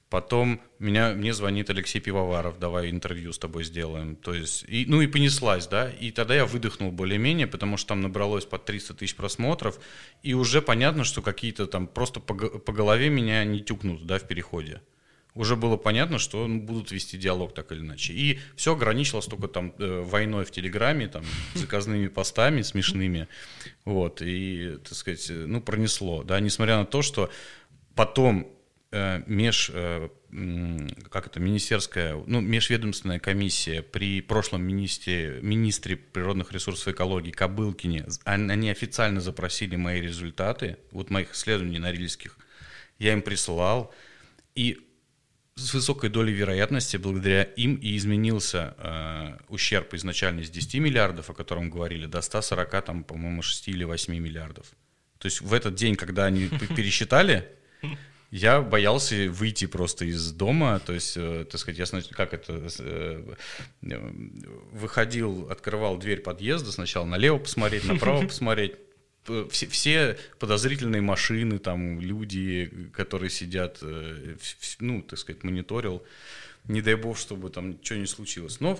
[0.10, 4.16] Потом меня, мне звонит Алексей Пивоваров, давай интервью с тобой сделаем.
[4.16, 5.88] То есть, и, ну и понеслась, да.
[5.92, 9.80] И тогда я выдохнул более-менее, потому что там набралось под 300 тысяч просмотров.
[10.24, 14.28] И уже понятно, что какие-то там просто по, по голове меня не тюкнут, да, в
[14.28, 14.82] переходе.
[15.36, 18.14] Уже было понятно, что ну, будут вести диалог так или иначе.
[18.14, 23.28] И все ограничилось только там э, войной в Телеграме, там, заказными постами смешными.
[23.86, 27.30] Вот, и, так сказать, ну, пронесло, да, несмотря на то, что
[27.94, 28.59] потом Э,
[28.92, 30.10] меж, э,
[31.10, 38.06] как это, министерская, ну, межведомственная комиссия при прошлом министре, министре природных ресурсов и экологии Кобылкине,
[38.26, 42.38] они официально запросили мои результаты, вот моих исследований норильских,
[42.98, 43.94] я им присылал,
[44.56, 44.80] и
[45.56, 51.34] с высокой долей вероятности благодаря им и изменился э, ущерб изначально с 10 миллиардов, о
[51.34, 54.68] котором говорили, до 140, там, по-моему, 6 или 8 миллиардов.
[55.18, 57.48] То есть в этот день, когда они пересчитали,
[58.32, 62.68] я боялся выйти просто из дома, то есть, э, так сказать, я, значит, как это,
[62.80, 63.36] э,
[64.72, 68.76] выходил, открывал дверь подъезда, сначала налево посмотреть, направо посмотреть,
[69.50, 74.36] все, все подозрительные машины, там, люди, которые сидят, э,
[74.80, 76.04] ну, так сказать, мониторил,
[76.66, 78.60] не дай бог, чтобы там не случилось.
[78.60, 78.80] Но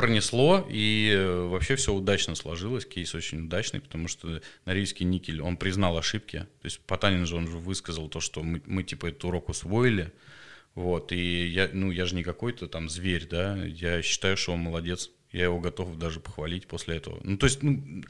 [0.00, 5.58] пронесло, и э, вообще все удачно сложилось, кейс очень удачный, потому что Норильский никель, он
[5.58, 9.22] признал ошибки, то есть Потанин же, он же высказал то, что мы, мы типа этот
[9.24, 10.10] урок усвоили,
[10.74, 14.60] вот, и я, ну, я же не какой-то там зверь, да, я считаю, что он
[14.60, 17.20] молодец, я его готов даже похвалить после этого.
[17.22, 18.02] Ну, то есть, ну,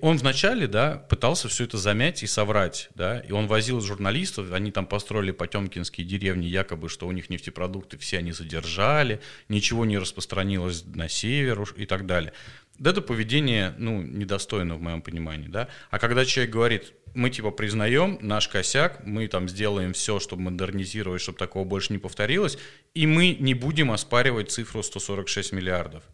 [0.00, 4.70] он вначале, да, пытался все это замять и соврать, да, и он возил журналистов, они
[4.70, 10.84] там построили потемкинские деревни, якобы, что у них нефтепродукты все они задержали, ничего не распространилось
[10.84, 12.32] на север и так далее.
[12.78, 15.68] Да это поведение, ну, недостойно в моем понимании, да.
[15.90, 21.20] А когда человек говорит, мы типа признаем наш косяк, мы там сделаем все, чтобы модернизировать,
[21.20, 22.56] чтобы такого больше не повторилось,
[22.94, 26.04] и мы не будем оспаривать цифру 146 миллиардов.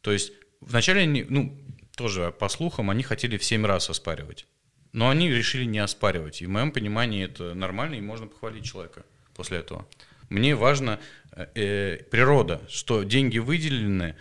[0.00, 1.56] То есть вначале они, ну,
[1.96, 4.46] тоже по слухам, они хотели в 7 раз оспаривать.
[4.92, 6.40] Но они решили не оспаривать.
[6.40, 9.86] И в моем понимании это нормально, и можно похвалить человека после этого.
[10.28, 11.00] Мне важно
[11.32, 14.14] э, э природа, что деньги выделены,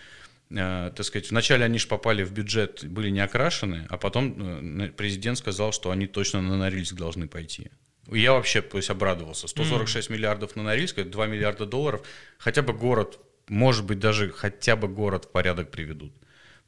[0.50, 4.90] э, так сказать, вначале они же попали в бюджет, были не окрашены, а потом э,
[4.90, 7.70] президент сказал, что они точно на Норильск должны пойти.
[8.10, 9.48] Я вообще то есть, обрадовался.
[9.48, 10.13] 146 mm.
[10.13, 12.08] миллиардов на Норильск, это 2 миллиарда долларов.
[12.38, 16.14] Хотя бы город может быть, даже хотя бы город в порядок приведут.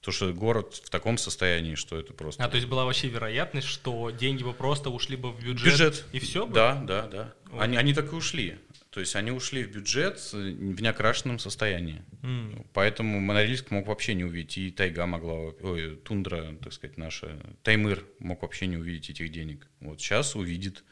[0.01, 2.41] То, что город в таком состоянии, что это просто...
[2.43, 6.05] А, то есть была вообще вероятность, что деньги бы просто ушли бы в бюджет, Бюджет.
[6.13, 6.53] и все бы?
[6.53, 7.33] Да, да, да.
[7.51, 7.61] Вот.
[7.61, 8.57] Они, они так и ушли.
[8.91, 12.01] То есть они ушли в бюджет в неокрашенном состоянии.
[12.23, 12.65] М.
[12.73, 18.05] Поэтому Монорильск мог вообще не увидеть, и Тайга могла, ой, Тундра, так сказать, наша, Таймыр
[18.19, 19.67] мог вообще не увидеть этих денег.
[19.81, 20.83] Вот сейчас увидит.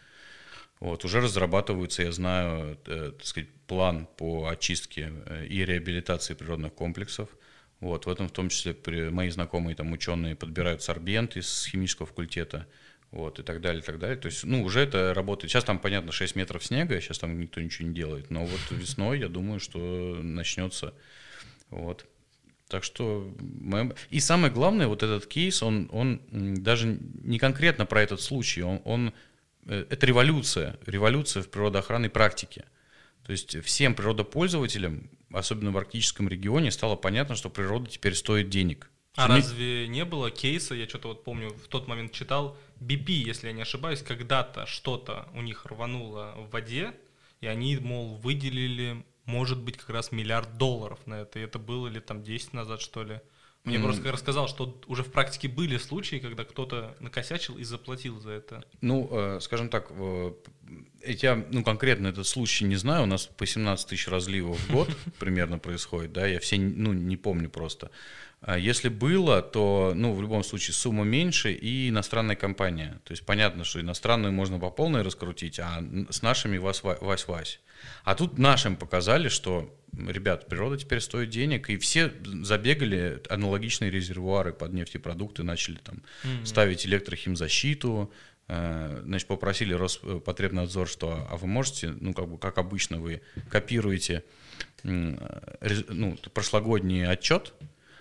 [0.79, 6.73] Вот, уже разрабатываются, я знаю, э, так сказать, план по очистке э, и реабилитации природных
[6.73, 7.29] комплексов.
[7.79, 12.07] Вот, в этом в том числе при- мои знакомые там ученые подбирают сорбент из химического
[12.07, 12.65] факультета,
[13.11, 14.17] вот, и так далее, и так далее.
[14.17, 15.51] То есть, ну, уже это работает.
[15.51, 19.19] Сейчас там, понятно, 6 метров снега, сейчас там никто ничего не делает, но вот весной,
[19.19, 20.93] я думаю, что начнется,
[21.69, 22.05] вот.
[22.67, 23.33] Так что,
[24.09, 28.81] и самое главное, вот этот кейс, он, он даже не конкретно про этот случай, он,
[28.83, 29.13] он,
[29.67, 32.65] э, это революция, революция в природоохранной практике.
[33.27, 38.89] То есть всем природопользователям, особенно в арктическом регионе, стало понятно, что природа теперь стоит денег.
[39.17, 43.11] А не- разве не было кейса, я что-то вот помню, в тот момент читал, BP,
[43.11, 46.93] если я не ошибаюсь, когда-то что-то у них рвануло в воде,
[47.41, 51.39] и они, мол, выделили, может быть, как раз миллиард долларов на это.
[51.39, 53.19] И это было ли там 10 назад, что ли?
[53.67, 53.83] Мне М.
[53.83, 58.63] просто рассказал, что уже в практике были случаи, когда кто-то накосячил и заплатил за это.
[58.79, 60.31] Ну, э, скажем так, э,
[61.05, 64.87] я, ну, конкретно этот случай не знаю, у нас по 17 тысяч разливов в год
[65.19, 67.91] примерно происходит, да, я все, ну, не помню просто.
[68.39, 73.01] А Если было, то, ну, в любом случае сумма меньше и иностранная компания.
[73.03, 77.59] То есть понятно, что иностранную можно по полной раскрутить, а с нашими вас- вась-вась.
[78.03, 82.11] А тут нашим показали, что, ребят, природа теперь стоит денег, и все
[82.43, 86.45] забегали аналогичные резервуары под нефтепродукты, начали там Мгм.
[86.45, 88.11] ставить электрохимзащиту,
[88.47, 94.23] э, значит, попросили Роспотребнадзор, что, а вы можете, ну, как бы, как обычно, вы копируете
[94.83, 97.53] рез- ну, прошлогодний отчет,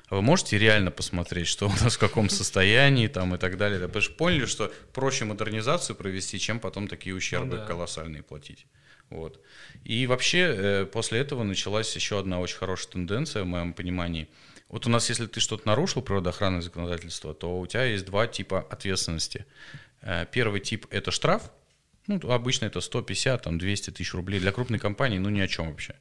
[0.08, 3.80] а вы можете реально посмотреть, что у нас в каком состоянии там и так далее.
[3.80, 7.64] Потому что поняли, что проще модернизацию провести, чем потом такие ущербы Ну да.
[7.66, 8.66] колоссальные платить.
[9.10, 9.40] Вот.
[9.84, 14.28] И вообще э, после этого началась еще одна очень хорошая тенденция в моем понимании.
[14.68, 18.66] Вот у нас, если ты что-то нарушил природоохранное законодательство, то у тебя есть два типа
[18.68, 19.46] ответственности.
[20.02, 21.50] Э, Первый тип– это штраф.
[22.08, 24.40] Ну, обычно это 150, там, 200 тысяч рублей.
[24.40, 25.94] Для крупной компании, ну, ни о чем вообще.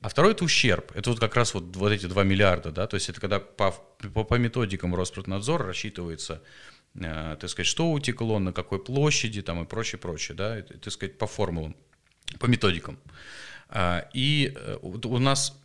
[0.00, 0.92] А второй– это ущерб.
[0.94, 3.72] Это вот как раз вот, вот эти 2 миллиарда, да, то есть это когда по,
[4.12, 6.42] по, по методикам Росприроднадзора рассчитывается,
[6.94, 10.92] э, так сказать, что утекло, на какой площади там и прочее, прочее, да, это, так
[10.92, 11.76] сказать, по формулам,
[12.38, 12.98] по методикам.
[13.68, 15.58] А, И э, у нас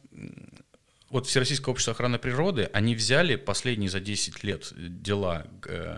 [1.09, 5.97] вот Всероссийское общество охраны природы, они взяли последние за 10 лет дела э,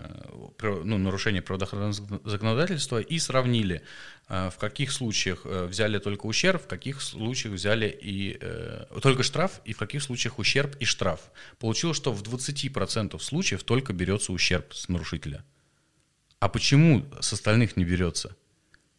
[0.62, 3.82] ну, нарушения природоохранного зак- законодательства и сравнили,
[4.28, 8.38] э, в каких случаях взяли только ущерб, в каких случаях взяли и
[9.02, 11.30] только штраф, и в каких случаях ущерб и штраф.
[11.58, 15.44] Получилось, что в 20% случаев только берется ущерб с нарушителя.
[16.40, 18.34] А почему с остальных не берется?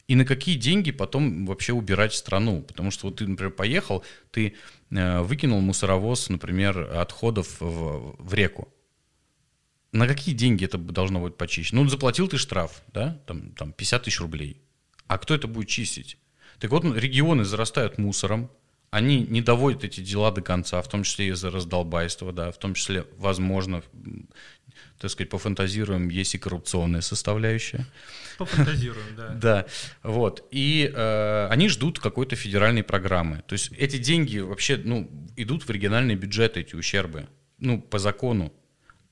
[0.06, 2.62] И на какие деньги потом вообще убирать страну?
[2.62, 4.54] Потому что вот ты, например, поехал, ты
[4.90, 8.68] э, выкинул мусоровоз, например, отходов в, в реку.
[9.92, 11.82] На какие деньги это должно быть почищено?
[11.82, 14.60] Ну, заплатил ты штраф, да, там, там 50 тысяч рублей.
[15.06, 16.18] А кто это будет чистить?
[16.58, 18.50] Так вот, регионы зарастают мусором,
[18.90, 22.74] они не доводят эти дела до конца, в том числе из-за раздолбайства, да, в том
[22.74, 23.82] числе, возможно,
[25.00, 27.86] так сказать, пофантазируем, есть и коррупционная составляющая.
[28.38, 29.28] Пофантазируем, да.
[29.34, 29.66] Да,
[30.02, 30.46] вот.
[30.50, 33.42] И э, они ждут какой-то федеральной программы.
[33.46, 37.28] То есть эти деньги вообще, ну, идут в региональные бюджеты, эти ущербы.
[37.58, 38.52] Ну, по закону.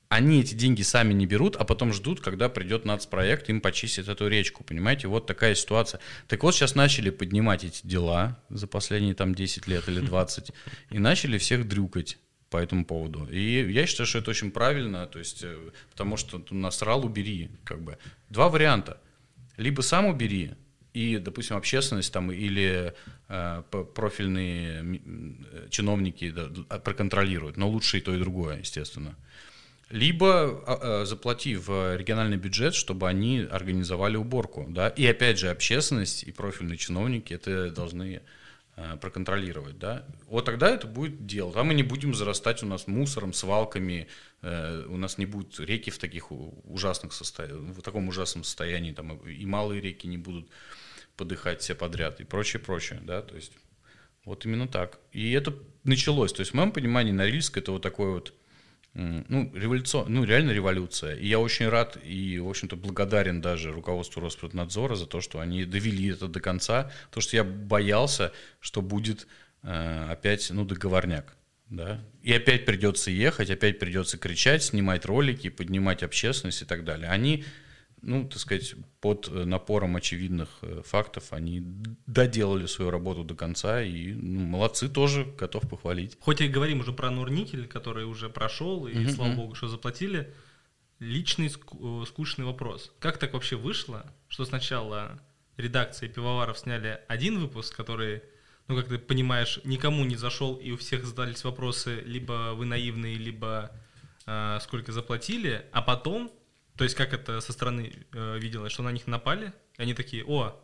[0.08, 4.28] Они эти деньги сами не берут, а потом ждут, когда придет нацпроект, им почистит эту
[4.28, 5.08] речку, понимаете?
[5.08, 6.00] Вот такая ситуация.
[6.28, 10.52] Так вот, сейчас начали поднимать эти дела за последние там 10 лет или 20,
[10.90, 12.18] и начали всех дрюкать
[12.50, 13.26] по этому поводу.
[13.30, 15.56] И я считаю, что это очень правильно, то есть, э,
[15.90, 17.96] потому что насрал, убери, как бы.
[18.28, 19.00] Два варианта.
[19.56, 20.52] Либо сам убери,
[20.94, 22.94] и, допустим, общественность там или
[23.28, 23.62] э,
[23.94, 29.16] профильные э, чиновники да, а, проконтролируют, но лучше и то, и другое, естественно.
[29.88, 36.24] Либо а, заплати в региональный бюджет, чтобы они организовали уборку, да, и опять же общественность
[36.24, 38.20] и профильные чиновники это должны э,
[38.74, 40.06] проконтролировать, да.
[40.28, 41.52] Вот тогда это будет дело.
[41.52, 44.08] Там мы не будем зарастать у нас мусором, свалками,
[44.40, 49.16] э, у нас не будут реки в таких ужасных состояниях, в таком ужасном состоянии, там
[49.18, 50.48] и малые реки не будут
[51.16, 53.52] подыхать все подряд и прочее, прочее, да, то есть
[54.24, 54.98] вот именно так.
[55.12, 55.54] И это
[55.84, 58.32] началось, то есть в моем понимании Норильск это вот такой вот
[58.94, 61.16] ну, революцион, ну, реально революция.
[61.16, 65.64] И я очень рад и, в общем-то, благодарен даже руководству Росприроднадзора за то, что они
[65.64, 66.90] довели это до конца.
[67.10, 69.26] То, что я боялся, что будет
[69.62, 71.36] э, опять, ну, договорняк.
[71.70, 77.08] да, и опять придется ехать, опять придется кричать, снимать ролики, поднимать общественность и так далее.
[77.08, 77.44] Они,
[78.02, 81.62] ну, так сказать, под напором очевидных э, фактов, они
[82.06, 86.16] доделали свою работу до конца, и ну, молодцы тоже, готов похвалить.
[86.20, 90.32] Хоть и говорим уже про Норникель, который уже прошел, и Мгм, слава богу, что заплатили,
[90.98, 92.92] личный э, скучный вопрос.
[92.98, 95.20] Как так вообще вышло, что сначала
[95.56, 98.22] редакция пивоваров сняли один выпуск, который,
[98.68, 103.16] ну, как ты понимаешь, никому не зашел, и у всех задались вопросы, либо вы наивные,
[103.16, 103.70] либо
[104.26, 106.32] э, сколько заплатили, а потом,
[106.76, 110.58] то есть как это со стороны э, виделось, что на них напали, они такие, о,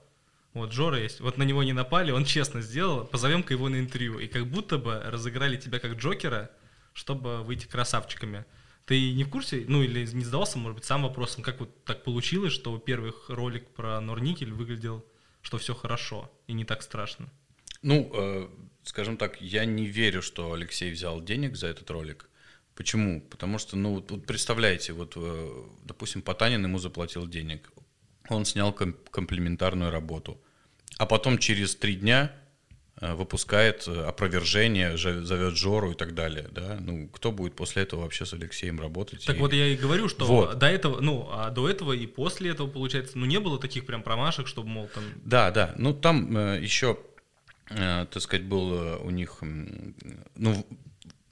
[0.55, 4.19] вот Жора есть, вот на него не напали, он честно сделал, позовем-ка его на интервью.
[4.19, 6.51] И как будто бы разыграли тебя как Джокера,
[6.95, 8.45] чтобы выйти красавчиками.
[8.87, 12.05] Ты не в курсе, ну или не задавался, может быть, сам вопросом, как вот так
[12.05, 15.05] получилось, что первый ролик про Норникель выглядел,
[15.43, 17.29] что все хорошо и не так страшно?
[17.83, 18.49] Ну, э,
[18.83, 22.29] скажем так, я не верю, что Алексей взял денег за этот ролик.
[22.79, 23.21] Почему?
[23.23, 27.73] Потому что, ну, вот, вот представляете, вот, э, допустим, Потанин ему заплатил денег,
[28.29, 30.39] он снял ком- комплементарную работу,
[30.97, 32.31] а потом через три дня
[33.01, 36.79] э, выпускает э, опровержение, же- зовет Жору и так далее, да?
[36.81, 39.25] Ну, кто будет после этого вообще с Алексеем работать?
[39.27, 40.59] Так И- вот я и говорю, что Вот.
[40.59, 44.05] до этого, ну, а до этого и после этого, получается, ну, не было таких прям
[44.05, 45.03] промашек, чтобы, мол, там...
[45.25, 45.75] Да, да.
[45.79, 46.97] Ну, там э, еще,
[47.71, 49.39] э, так сказать, был у них...
[50.37, 50.67] Ну,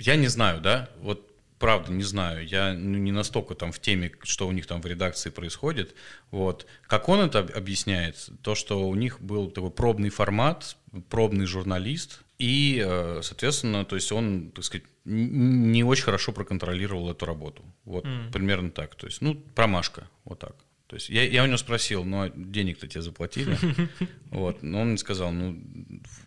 [0.00, 2.46] я не знаю, да, вот правда не знаю.
[2.46, 5.94] Я ну, не настолько там в теме, что у них там в редакции происходит.
[6.30, 6.66] Вот.
[6.86, 8.28] Как он это об- объясняет?
[8.42, 10.76] То, что у них был такой пробный формат,
[11.08, 17.24] пробный журналист, и, э, соответственно, то есть он, так сказать, не очень хорошо проконтролировал эту
[17.26, 17.62] работу.
[17.84, 18.32] Вот Мгм.
[18.32, 18.94] примерно так.
[18.94, 20.56] То есть, ну, промашка, вот так.
[20.88, 23.56] То есть я, я у него спросил, ну, а денег-то тебе заплатили?
[24.30, 25.58] Вот, но он мне сказал, ну,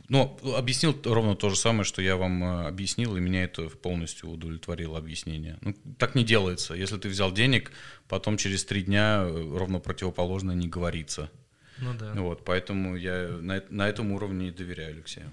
[0.10, 4.30] ну, объяснил ровно то же самое, что я вам э, объяснил, и меня это полностью
[4.30, 5.58] удовлетворило объяснение.
[5.62, 6.74] Ну, так не делается.
[6.74, 7.72] Если ты взял денег,
[8.08, 11.30] потом через три дня э, ровно противоположно не говорится.
[11.78, 12.14] Ну да.
[12.16, 15.32] Вот, поэтому я на, на этом уровне доверяю Алексею.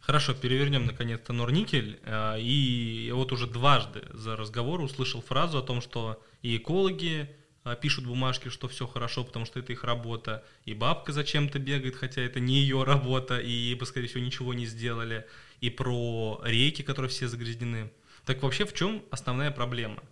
[0.00, 1.98] Хорошо, перевернем наконец-то Норникель.
[2.04, 7.28] А, И я вот уже дважды за разговор услышал фразу о том, что и экологи
[7.74, 12.22] пишут бумажки, что все хорошо, потому что это их работа, и бабка зачем-то бегает, хотя
[12.22, 15.26] это не ее работа, и ей бы, скорее всего, ничего не сделали,
[15.60, 17.90] и про реки, которые все загрязнены.
[18.24, 20.02] Так вообще в чем основная проблема?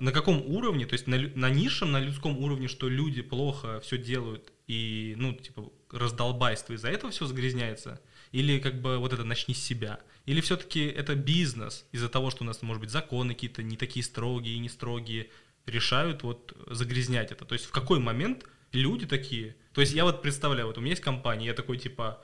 [0.00, 3.98] На каком уровне, то есть на, на низшем, на людском уровне, что люди плохо все
[3.98, 8.00] делают и, ну, типа, раздолбайство из-за этого все загрязняется?
[8.32, 10.00] Или как бы вот это начни с себя?
[10.24, 14.02] Или все-таки это бизнес из-за того, что у нас, может быть, законы какие-то не такие
[14.02, 15.28] строгие не строгие,
[15.66, 17.44] решают вот загрязнять это?
[17.44, 19.56] То есть в какой момент люди такие?
[19.72, 22.22] То есть я вот представляю, вот у меня есть компания, я такой типа,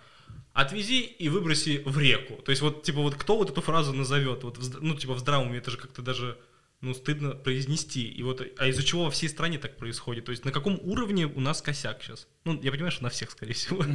[0.53, 2.43] отвези и выброси в реку.
[2.43, 4.45] То есть вот типа вот кто вот эту фразу назовет?
[4.45, 6.39] Вот ну типа в здравом уме это же как-то даже
[6.81, 8.09] ну, стыдно произнести.
[8.09, 10.27] И вот, а из-за чего во всей стране так происходит?
[10.27, 12.29] То есть на каком уровне у нас косяк сейчас?
[12.45, 13.85] Ну, я понимаю, что на всех, скорее всего.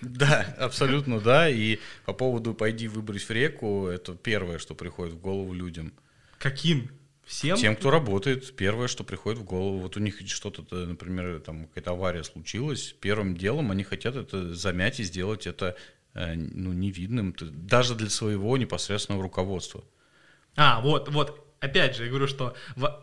[0.00, 1.48] Да, абсолютно да.
[1.48, 5.92] И по поводу «пойди выбрось в реку»— это первое, что приходит в голову людям.
[6.38, 6.90] Каким?
[7.32, 7.56] Всем?
[7.56, 11.92] Тем, кто работает, первое, что приходит в голову, вот у них что-то, например, там какая-то
[11.92, 15.74] авария случилась, первым делом они хотят это замять и сделать это
[16.12, 19.82] э, ну, невидным, даже для своего непосредственного руководства.
[20.56, 21.38] А, вот, вот.
[21.60, 22.54] Опять же, я говорю, что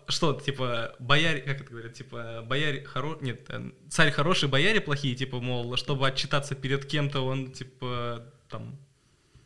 [0.07, 5.15] что, типа, бояре, как это говорят, типа, бояре хороший, нет, э, царь хороший, бояре плохие,
[5.15, 8.77] типа, мол, чтобы отчитаться перед кем-то, он, типа, там,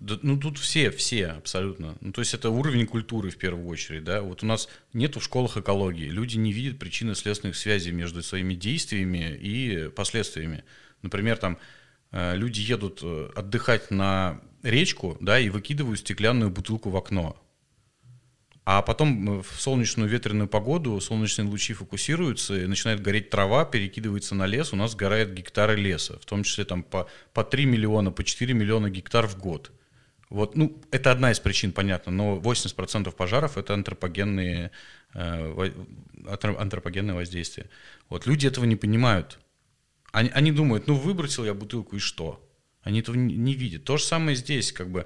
[0.03, 1.95] Да, ну тут все, все абсолютно.
[2.01, 4.21] Ну то есть это уровень культуры в первую очередь, да.
[4.21, 6.09] Вот у нас нет в школах экологии.
[6.09, 10.65] Люди не видят причины следственных связей между своими действиями и последствиями.
[11.03, 11.57] Например, там
[12.11, 17.41] э, люди едут э, отдыхать на речку, да, и выкидывают стеклянную бутылку в окно.
[18.65, 24.35] А потом э, в солнечную ветреную погоду солнечные лучи фокусируются, и начинает гореть трава, перекидывается
[24.35, 28.11] на лес, у нас сгорают гектары леса, в том числе там по, по 3 миллиона,
[28.11, 29.71] по 4 миллиона гектар в год.
[30.29, 34.71] Вот, ну, это одна из причин, понятно, но 80% пожаров это антропогенные,
[35.13, 35.67] э, во-
[36.31, 37.69] антро- антропогенное воздействие.
[38.09, 39.39] Вот люди этого не понимают.
[40.11, 42.39] Они, они думают, ну, выбросил я бутылку и что?
[42.81, 43.83] Они этого не, не видят.
[43.83, 45.05] То же самое здесь, как бы,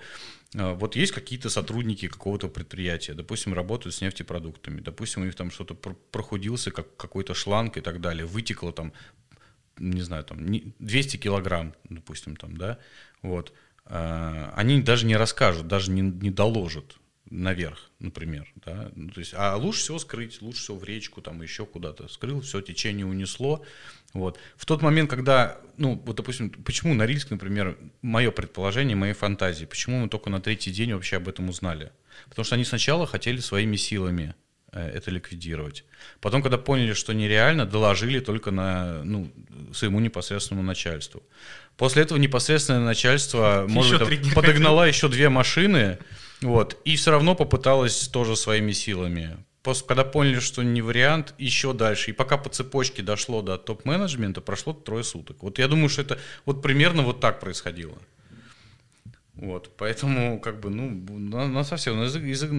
[0.56, 5.52] э, вот есть какие-то сотрудники какого-то предприятия, допустим, работают с нефтепродуктами, допустим, у них там
[5.52, 8.94] что-то пр- прохудился, как какой-то шланг и так далее, вытекло там,
[9.78, 12.78] не знаю, там не- 200 килограмм, допустим, там, да,
[13.22, 13.54] вот,
[13.90, 16.98] они даже не расскажут, даже не, не доложат.
[17.30, 21.42] наверх, например, да, ну, то есть, а лучше всего скрыть, лучше всего в речку, там,
[21.42, 23.64] еще куда-то скрыл, все, течение унесло,
[24.14, 24.40] вот.
[24.56, 30.00] В тот момент, когда, ну, вот, допустим, почему Норильск, например, мое предположение, мои фантазии, почему
[30.00, 31.92] мы только на третий день вообще об этом узнали?
[32.30, 34.47] Потому что они сначала хотели своими силами э,
[34.80, 35.86] это ликвидировать.
[36.22, 39.32] Потом, когда поняли, что нереально, доложили только на, ну,
[39.74, 41.24] своему непосредственному начальству.
[41.78, 46.00] После этого непосредственное начальство, может быть, подогнала еще две машины,
[46.42, 49.38] вот, и все равно попыталась тоже своими силами.
[49.64, 52.12] После, когда поняли, что не вариант, еще дальше.
[52.12, 55.44] И пока по цепочке дошло до топ-менеджмента, прошло трое суток.
[55.44, 57.98] Вот я думаю, что это вот примерно вот так происходило.
[59.38, 62.52] Вот, поэтому, как бы, ну, на, на совсем, язык, язык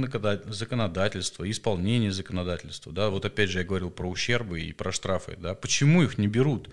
[0.47, 5.55] законодательства, исполнение законодательства, да, вот опять же я говорил про ущербы и про штрафы, да,
[5.55, 6.70] почему их не берут?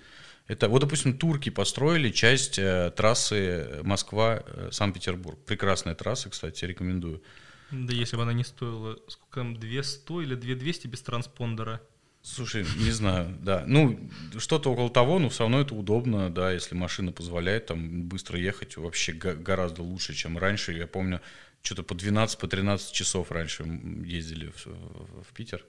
[0.47, 5.39] Это, вот, допустим, турки построили часть э, трассы Москва-Санкт-Петербург.
[5.43, 7.23] Прекрасная трасса, кстати, рекомендую.
[7.71, 11.81] Да если бы она не стоила, сколько там, 200 или 2200 без транспондера?
[12.25, 13.63] Слушай, не знаю, да.
[13.67, 13.99] Ну,
[14.39, 18.77] что-то около того, но все равно это удобно, да, если машина позволяет там быстро ехать,
[18.77, 20.73] вообще гораздо лучше, чем раньше.
[20.73, 21.21] Я помню,
[21.61, 23.63] что-то по 12, по 13 часов раньше
[24.03, 25.63] ездили в, в Питер.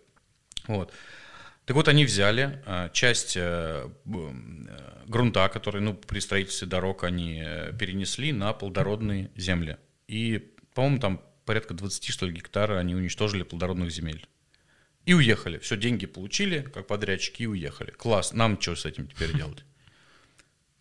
[0.67, 0.95] Вот.
[1.67, 4.31] Так вот, они взяли а, часть э, э,
[5.07, 9.77] грунта, который ну, при строительстве дорог они э, перенесли на плодородные земли.
[10.09, 14.27] И, по-моему, там порядка 20, что ли, гектара они уничтожили плодородных земель.
[15.07, 15.59] И уехали.
[15.59, 17.93] Все, деньги получили, как подрядчики, и уехали.
[17.93, 19.65] Класс, нам что с этим теперь делать?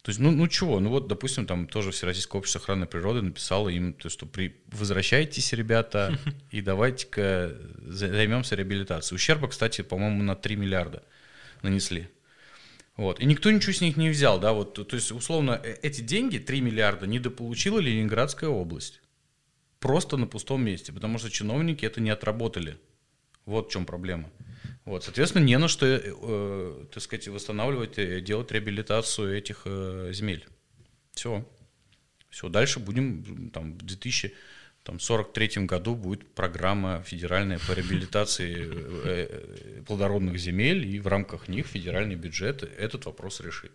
[0.02, 3.70] То есть, ну, ну чего, ну вот, допустим, там тоже Всероссийское общество охраны природы написало
[3.70, 4.56] им, то, что при...
[4.68, 6.20] возвращайтесь, ребята,
[6.52, 7.56] и давайте-ка
[7.88, 9.16] займемся реабилитацией.
[9.16, 11.04] Ущерба, кстати, по-моему, на 3 миллиарда
[11.64, 12.08] нанесли.
[12.98, 13.20] Вот.
[13.20, 16.38] И никто ничего с них не взял, да, вот, то есть, условно, э, эти деньги,
[16.38, 19.02] 3 миллиарда, недополучила Ленинградская область.
[19.80, 22.78] Просто на пустом месте, потому что чиновники это не отработали.
[23.46, 24.30] Вот в чем проблема.
[24.86, 30.48] Вот, соответственно, не на что, э, так сказать, восстанавливать, э, делать реабилитацию этих э, земель.
[31.14, 31.44] Все.
[32.30, 40.86] Все, дальше будем, там, в 2043 году будет программа федеральная по реабилитации э, плодородных земель,
[40.86, 43.72] и в рамках них федеральный бюджет этот вопрос решит.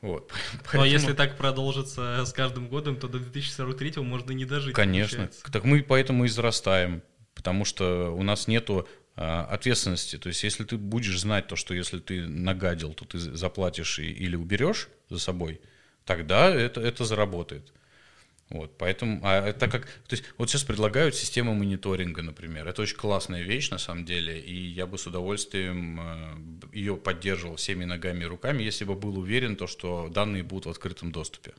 [0.00, 0.30] Вот.
[0.52, 0.72] Поэтому...
[0.74, 4.74] Ну, а если так продолжится с каждым годом, то до 2043 можно не дожить.
[4.74, 5.16] Конечно.
[5.16, 5.50] Получается.
[5.50, 7.02] Так мы поэтому и зарастаем,
[7.44, 10.16] потому что у нас нету а, ответственности.
[10.16, 14.10] То есть, если ты будешь знать то, что если ты нагадил, то ты заплатишь и,
[14.10, 15.60] или уберешь за собой,
[16.06, 17.70] тогда это, это заработает.
[18.48, 22.66] Вот, поэтому, а так как, то есть, вот сейчас предлагают систему мониторинга, например.
[22.66, 27.56] Это очень классная вещь, на самом деле, и я бы с удовольствием э, ее поддерживал
[27.56, 31.52] всеми ногами и руками, если бы был уверен, то, что данные будут в открытом доступе.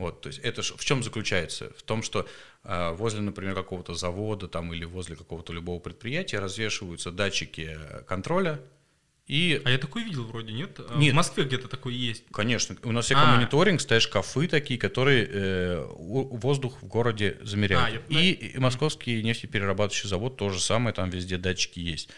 [0.00, 1.72] Вот, то есть это в чем заключается?
[1.76, 2.26] В том, что
[2.64, 7.76] э, возле, например, какого-то завода там, или возле какого-то любого предприятия развешиваются датчики
[8.06, 8.60] контроля,
[9.30, 9.62] и...
[9.64, 10.80] А я такой видел вроде, нет?
[10.88, 11.12] А нет.
[11.12, 12.24] В Москве где-то такой есть.
[12.32, 12.74] Конечно.
[12.82, 18.02] У нас экомониторинг, стоят шкафы такие, которые э, воздух в городе замеряют.
[18.08, 18.20] А, я...
[18.20, 22.08] И, и московский нефтеперерабатывающий завод то же самое, там везде датчики есть.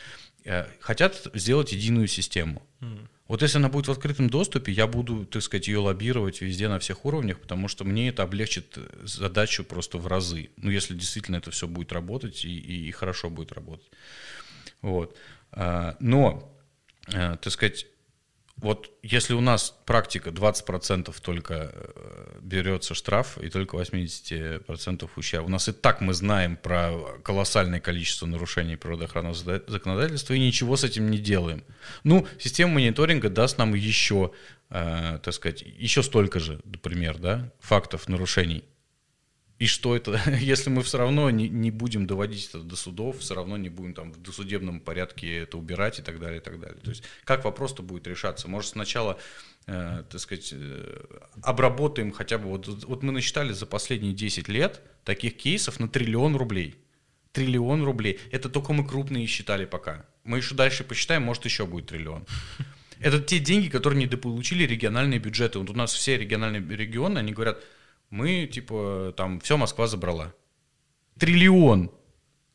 [0.47, 2.63] Э, хотят сделать единую систему.
[2.81, 3.07] Mm.
[3.33, 6.79] Вот если она будет в открытом доступе, я буду, так сказать, ее лоббировать везде на
[6.79, 10.51] всех уровнях, потому что мне это облегчит задачу просто в разы.
[10.59, 13.91] Ну, если действительно это все будет работать и, и, и хорошо будет работать.
[14.83, 15.17] Вот.
[15.51, 16.55] А, но,
[17.07, 17.87] а, так сказать,
[18.63, 25.49] вот если у нас практика 20% только э, берется штраф и только 80% ущерб, у
[25.49, 26.93] нас и так мы знаем про
[27.25, 31.65] колоссальное количество нарушений природоохранного законодательства и ничего с этим не делаем.
[32.05, 34.31] Ну, система мониторинга даст нам еще,
[34.71, 38.65] э, так сказать, еще столько же, например, да, фактов нарушений.
[39.63, 43.37] И что это, если мы все равно не, не будем доводить это до судов, все
[43.37, 46.81] равно не будем там в досудебном порядке это убирать и так далее, и так далее.
[46.83, 48.49] То есть как вопрос-то будет решаться?
[48.49, 49.21] Может сначала,
[49.69, 51.05] э, так сказать, э,
[51.45, 56.35] обработаем хотя бы, вот, вот мы насчитали за последние 10 лет таких кейсов на триллион
[56.35, 56.75] рублей.
[57.31, 58.19] Триллион рублей.
[58.33, 60.05] Это только мы крупные считали пока.
[60.25, 62.27] Мы еще дальше посчитаем, может еще будет триллион.
[62.99, 65.61] Это те деньги, которые недополучили региональные бюджеты.
[65.61, 67.63] Вот у нас все региональные регионы, они говорят,
[68.13, 70.35] мы, типа, там, все Москва забрала.
[71.19, 71.91] Триллион,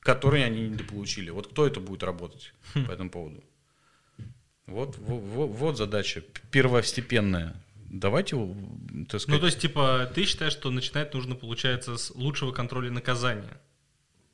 [0.02, 1.32] который они не получили.
[1.32, 2.86] Вот кто это будет работать хм.
[2.86, 3.44] по этому поводу?
[4.68, 7.56] Вот, вот, вот задача первостепенная.
[7.90, 8.36] Давайте,
[9.10, 9.28] так сказать...
[9.28, 13.60] Ну, то есть, типа, ты считаешь, что начинать нужно, получается, с лучшего контроля наказания?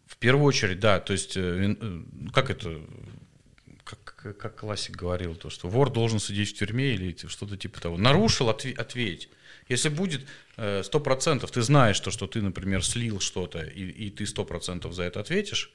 [0.05, 0.99] В первую очередь, да.
[0.99, 2.03] То есть, э, э,
[2.34, 2.82] как это
[3.86, 7.97] как, как классик говорил, то, что вор должен сидеть в тюрьме или что-то типа того.
[7.97, 9.30] Нарушил, отве- ответь.
[9.70, 10.26] Если будет
[10.57, 14.45] э, сто процентов, ты знаешь, то, что ты, например, слил что-то, и, и ты сто
[14.45, 15.74] процентов за это ответишь,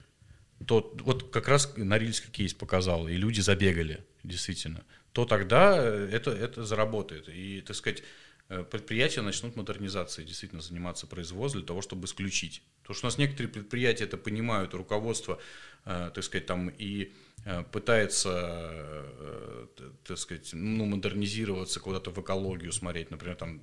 [0.66, 4.82] то вот как раз Норильский кейс показал, и люди забегали, действительно,
[5.12, 7.28] то тогда э, это, это заработает.
[7.28, 8.02] И, так сказать,
[8.48, 12.62] предприятия начнут модернизацией, действительно заниматься производством для того, чтобы исключить.
[12.82, 15.38] Потому что у нас некоторые предприятия это понимают, руководство,
[15.84, 17.12] э, так сказать, там и
[17.72, 19.06] пытается,
[20.04, 23.62] так сказать, ну, модернизироваться, куда-то в экологию смотреть, например, там,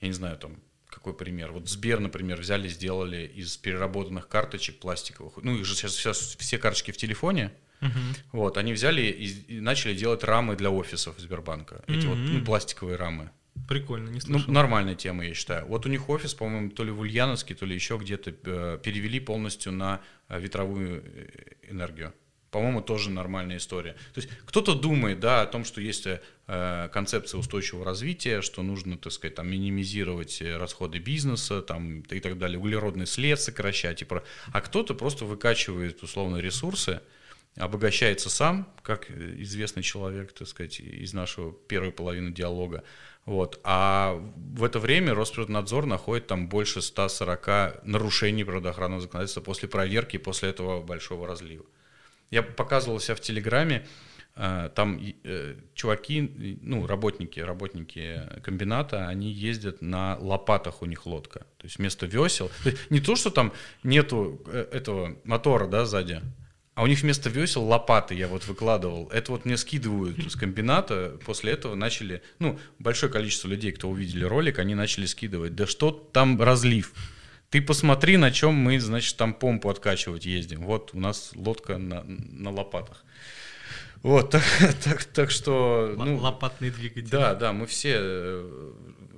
[0.00, 1.52] я не знаю, там, какой пример?
[1.52, 5.36] Вот Сбер, например, взяли, сделали из переработанных карточек пластиковых.
[5.42, 7.52] Ну, их же сейчас, сейчас все карточки в телефоне.
[7.80, 8.16] Uh-huh.
[8.32, 11.84] Вот, они взяли и, и начали делать рамы для офисов Сбербанка.
[11.86, 12.08] Эти uh-huh.
[12.08, 13.30] вот ну, пластиковые рамы.
[13.68, 14.46] Прикольно, не слышал.
[14.46, 15.66] Ну, нормальная тема, я считаю.
[15.66, 19.20] Вот у них офис, по-моему, то ли в Ульяновске, то ли еще где-то э, перевели
[19.20, 21.28] полностью на э, ветровую э,
[21.70, 22.12] энергию
[22.52, 23.92] по-моему, тоже нормальная история.
[24.14, 28.96] То есть кто-то думает, да, о том, что есть э, концепция устойчивого развития, что нужно,
[28.96, 34.24] так сказать, там, минимизировать расходы бизнеса, там, и так далее, углеродный след сокращать, и про...
[34.54, 37.02] а кто-то просто выкачивает, условно, ресурсы,
[37.56, 42.84] обогащается сам, как известный человек, так сказать, из нашего первой половины диалога,
[43.26, 43.60] вот.
[43.64, 44.22] А
[44.54, 50.80] в это время Росприроднадзор находит там больше 140 нарушений природоохранного законодательства после проверки, после этого
[50.80, 51.64] большого разлива.
[52.30, 53.84] Я показывал себя в Телеграме,
[54.36, 61.40] э, там э, чуваки, ну, работники, работники комбината, они ездят на лопатах, у них лодка.
[61.58, 62.48] То есть вместо весел.
[62.90, 63.52] Не то, что там
[63.82, 66.22] нету э, этого мотора, да, сзади,
[66.76, 69.08] а у них вместо весел лопаты я вот выкладывал.
[69.10, 71.16] Это вот мне скидывают с комбината.
[71.24, 75.54] После этого начали, ну, большое количество людей, кто увидели ролик, они начали скидывать.
[75.54, 76.92] Да что там разлив?
[77.48, 80.64] Ты посмотри, на чем мы, значит, там помпу откачивать ездим.
[80.64, 83.06] Вот у нас лодка на, на лопатах.
[84.02, 84.44] Вот, так,
[84.84, 85.94] так, так что...
[85.96, 87.08] Ну, Лопатный двигатель.
[87.08, 88.72] Да, да, мы все э,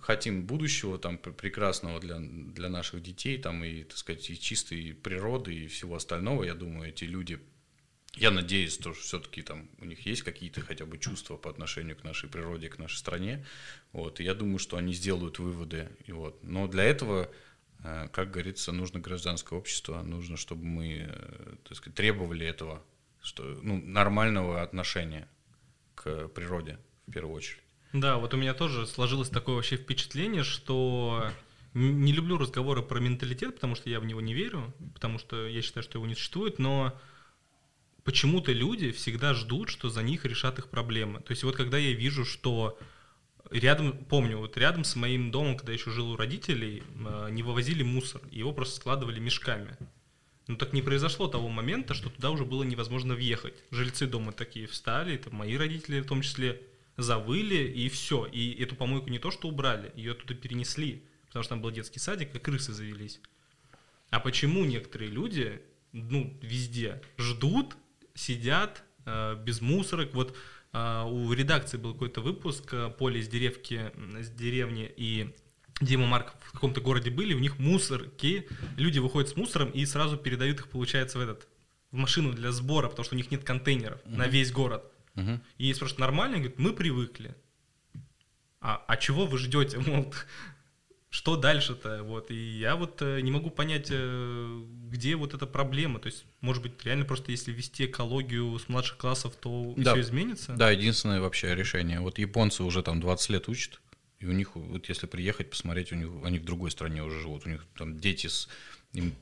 [0.09, 5.55] хотим будущего там прекрасного для, для наших детей, там и, так сказать, и чистой природы,
[5.55, 6.43] и всего остального.
[6.43, 7.39] Я думаю, эти люди,
[8.15, 12.05] я надеюсь, что все-таки там у них есть какие-то хотя бы чувства по отношению к
[12.05, 13.47] нашей природе, к нашей стране.
[13.93, 15.89] Вот, и я думаю, что они сделают выводы.
[16.07, 16.43] И вот.
[16.43, 17.31] Но для этого
[17.85, 22.83] Э, как говорится, нужно гражданское общество, нужно, чтобы мы э, так сказать, требовали этого,
[23.21, 25.29] что, ну, нормального отношения
[25.95, 27.63] к природе в первую очередь.
[27.93, 31.31] Да, вот у меня тоже сложилось такое вообще впечатление, что
[31.75, 35.63] не люблю разговоры про менталитет, потому что я в него не верю, потому что я
[35.63, 36.99] считаю, что его не существует, но
[38.05, 41.21] почему-то люди всегда ждут, что за них решат их проблемы.
[41.21, 42.79] То есть вот когда я вижу, что
[43.51, 47.83] рядом, помню, вот рядом с моим домом, когда еще жил у родителей, а, не вывозили
[47.83, 49.77] мусор, его просто складывали мешками.
[50.47, 53.55] Но так не произошло того момента, что туда уже было невозможно въехать.
[53.71, 56.63] Жильцы дома такие встали, это мои родители в том числе,
[56.99, 58.27] завыли, и все.
[58.27, 62.01] И эту помойку не то что убрали, ее туда перенесли, потому что там был детский
[62.01, 63.21] садик, и крысы завелись.
[64.11, 67.77] А почему некоторые люди, ну, везде ждут,
[68.15, 70.37] сидят э, без мусорок, вот
[70.73, 75.35] а, у редакции был какой-то выпуск, э, Поле из деревки, с деревни и
[75.81, 80.17] Дима Марк в каком-то городе были, у них мусорки, люди выходят с мусором и сразу
[80.17, 81.47] передают их, получается, в этот
[81.91, 84.17] в машину для сбора, потому что у них нет контейнеров uh-huh.
[84.17, 84.85] на весь город.
[85.19, 85.41] Uh-huh.
[85.59, 87.35] И есть просто нормально, говорят, мы привыкли.
[88.61, 89.79] А, а чего вы ждете?
[89.87, 90.13] Мол,
[91.11, 92.03] что дальше-то?
[92.03, 92.31] Вот.
[92.31, 96.01] И я вот э, не могу понять, э, где вот эта проблема.
[96.01, 99.93] То есть, может быть, реально просто если ввести экологию с младших классов, то да.
[99.93, 100.55] все изменится?
[100.55, 102.01] Да, единственное вообще решение.
[102.01, 103.81] Вот японцы уже там 20 лет учат,
[104.19, 107.47] и у них, вот если приехать, посмотреть, у них, они в другой стране уже живут.
[107.47, 108.49] У них там дети с
[108.93, 109.15] им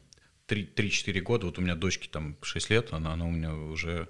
[0.48, 4.08] 3-4 года, вот у меня дочке там 6 лет, она, она у меня уже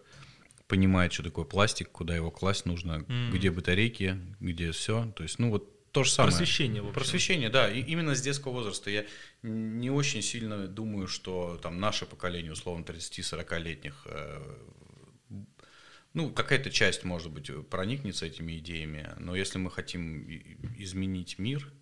[0.69, 3.31] понимает, что такое пластик, куда его класть нужно, mm.
[3.31, 5.13] где батарейки, где все.
[5.17, 6.37] То есть, ну вот то же самое.
[6.37, 6.95] Просвещение, в общем.
[6.95, 7.71] Просвещение, да.
[7.71, 8.91] И именно с детского возраста.
[8.91, 9.07] Я
[9.43, 14.57] не очень сильно думаю, что там наше поколение, условно, 30-40-летних, э,
[16.13, 20.27] ну, какая-то часть, может быть, проникнется этими идеями, но если мы хотим
[20.77, 21.73] изменить мир,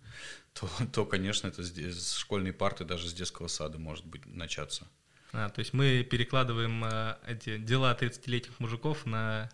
[0.53, 4.87] то, то конечно, это с школьной парты, даже с детского сада может быть начаться.
[5.35, 9.49] А, то есть мы перекладываем э, эти дела 30-летних мужиков на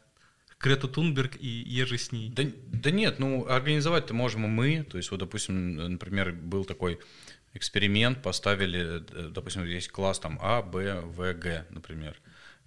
[0.59, 2.29] Грету Тунберг и Ежи с ней?
[2.29, 4.83] Да, да нет, ну организовать-то можем мы.
[4.83, 6.99] То есть вот, допустим, например, был такой
[7.53, 12.15] эксперимент, поставили, э, допустим, есть класс там А, Б, В, Г, например.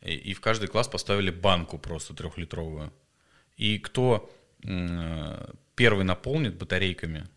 [0.02, 2.92] И, и в каждый класс поставили банку просто трехлитровую.
[3.56, 4.28] И кто
[4.64, 7.28] э, первый наполнит батарейками,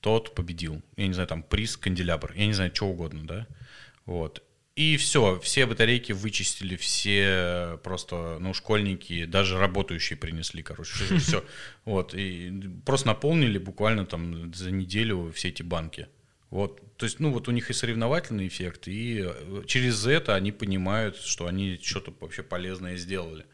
[0.00, 0.82] тот победил.
[0.96, 3.46] Я не знаю, там приз, канделябр, я не знаю, что угодно, да.
[4.06, 4.42] Вот.
[4.80, 11.44] И все, все батарейки вычистили, все просто, ну, школьники, даже работающие принесли, короче, все.
[11.84, 12.50] Вот, и
[12.86, 16.08] просто наполнили буквально там за неделю все эти банки.
[16.48, 20.50] Вот, то есть, ну, вот у них и соревновательный эффект, и э, через это они
[20.50, 23.44] понимают, что они что-то вообще полезное сделали.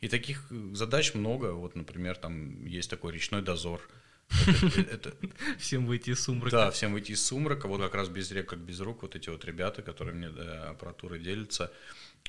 [0.00, 1.46] И таких задач много.
[1.52, 3.80] Вот, например, там есть такой речной дозор–
[5.58, 6.50] Всем выйти из сумрака.
[6.50, 7.66] Да, всем выйти из сумрака.
[7.66, 11.18] Вот как раз без рек, как без рук, вот эти вот ребята, которые мне аппаратуры
[11.18, 11.72] делятся,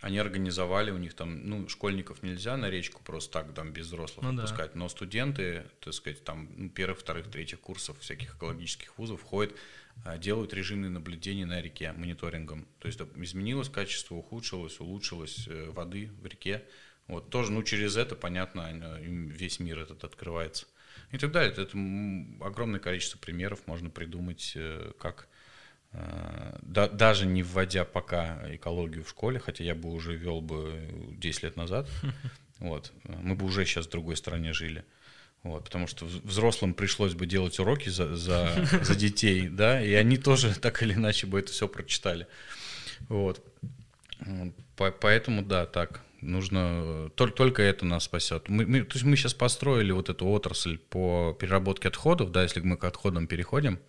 [0.01, 4.23] они организовали, у них там, ну, школьников нельзя на речку просто так, там, без взрослых
[4.23, 4.79] ну, отпускать, да.
[4.79, 9.53] но студенты, так сказать, там, ну, первых, вторых, третьих курсов всяких экологических вузов ходят,
[10.03, 12.67] а, делают режимные наблюдения на реке мониторингом.
[12.79, 16.63] То есть изменилось качество, ухудшилось, улучшилось э, воды в реке.
[17.07, 20.65] Вот тоже, ну, через это, понятно, весь мир этот открывается
[21.11, 21.51] и так далее.
[21.51, 21.63] Это
[22.45, 25.27] огромное количество примеров можно придумать, э, как
[25.91, 30.89] э, да, даже не вводя пока экологию в школе, хотя я бы уже вел бы
[31.17, 31.89] 10 лет назад,
[32.59, 34.85] вот, мы бы уже сейчас в другой стране жили.
[35.43, 40.17] Вот, потому что взрослым пришлось бы делать уроки за, за, за детей, да, и они
[40.17, 42.27] тоже так или иначе бы это все прочитали.
[43.09, 43.43] Вот.
[44.77, 48.49] Поэтому, да, так нужно только, только это нас спасет.
[48.49, 52.61] Мы, мы, то есть мы сейчас построили вот эту отрасль по переработке отходов, да, если
[52.61, 53.79] мы к отходам переходим.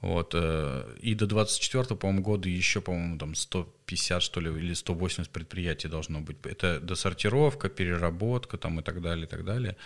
[0.00, 5.32] Вот, э, и до 24 по-моему, года еще, по-моему, там 150, что ли, или 180
[5.32, 6.36] предприятий должно быть.
[6.44, 9.76] Это досортировка, переработка там и так далее, и так далее.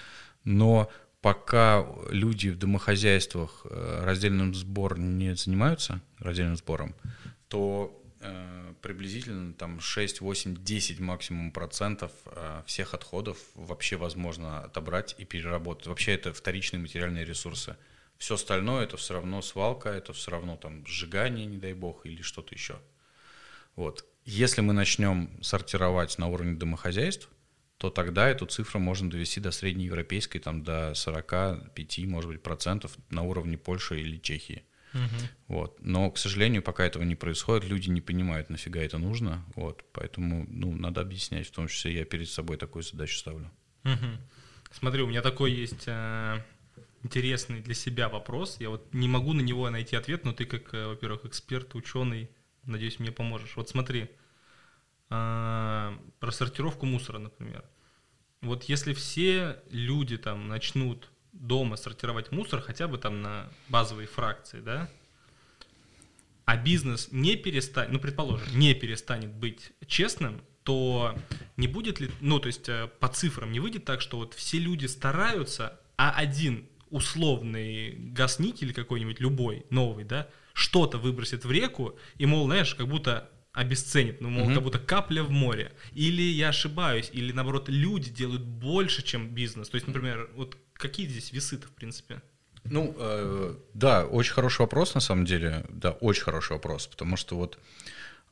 [0.45, 6.97] Но пока люди в домохозяйствах э, раздельным сбором не занимаются, раздельным сбором,
[7.49, 15.15] то Э, приблизительно там 6, 8, 10 максимум процентов э, всех отходов вообще возможно отобрать
[15.19, 15.89] и переработать.
[15.89, 17.77] Вообще это вторичные материальные ресурсы.
[18.17, 22.23] Все остальное это все равно свалка, это все равно там сжигание, не дай бог, или
[22.23, 22.81] что-то еще.
[23.77, 24.07] Вот.
[24.25, 27.29] Если мы начнем сортировать на уровне домохозяйств,
[27.77, 33.21] то тогда эту цифру можно довести до среднеевропейской, там, до 45, может быть, процентов на
[33.21, 34.65] уровне Польши или Чехии.
[34.95, 35.29] Угу.
[35.49, 35.77] Вот.
[35.81, 39.45] Но, к сожалению, пока этого не происходит, люди не понимают, нафига это нужно.
[39.55, 39.85] Вот.
[39.93, 43.51] Поэтому ну, надо объяснять, в том числе я перед собой такую задачу ставлю.
[43.85, 44.07] Угу.
[44.71, 46.43] Смотри, у меня такой есть э,
[47.03, 48.59] интересный для себя вопрос.
[48.61, 52.31] Я вот не могу на него найти ответ, но ты как, э, во-первых, эксперт, ученый,
[52.65, 53.57] надеюсь, мне поможешь.
[53.57, 54.11] Вот смотри,
[55.11, 57.65] э, про сортировку мусора, например.
[58.41, 61.11] Вот если все люди там начнут
[61.41, 64.91] дома сортировать мусор хотя бы там на базовые фракции, да,
[66.45, 71.15] а бизнес не перестанет, ну, предположим, не перестанет быть честным, то
[71.57, 74.59] не будет ли, ну, то есть э, по цифрам не выйдет так, что вот все
[74.59, 82.27] люди стараются, а один условный газ-никель какой-нибудь, любой, новый, да, что-то выбросит в реку, и,
[82.27, 84.55] мол, знаешь, как будто обесценит, ну, мол, угу.
[84.55, 85.73] как будто капля в море.
[85.93, 89.69] Или я ошибаюсь, или, наоборот, люди делают больше, чем бизнес.
[89.69, 92.23] То есть, например, вот какие здесь весы-то, в принципе?
[92.65, 95.65] Ну, э, да, очень хороший вопрос, на самом деле.
[95.69, 97.59] Да, очень хороший вопрос, потому что вот,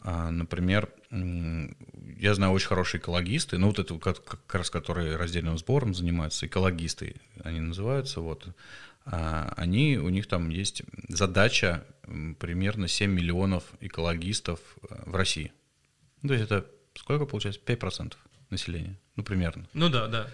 [0.05, 1.69] э, например, э,
[2.19, 6.47] я знаю очень хорошие экологисты, ну, вот это как, как раз, которые раздельным сбором занимаются,
[6.47, 8.47] экологисты они называются, вот,
[9.07, 11.85] э, они, у них там есть задача
[12.39, 15.53] примерно 7 миллионов экологистов э, в России.
[16.23, 17.61] Ну, то есть это сколько получается?
[17.65, 18.15] 5%
[18.51, 19.69] населения, ну, примерно.
[19.73, 20.29] Ну, да, да.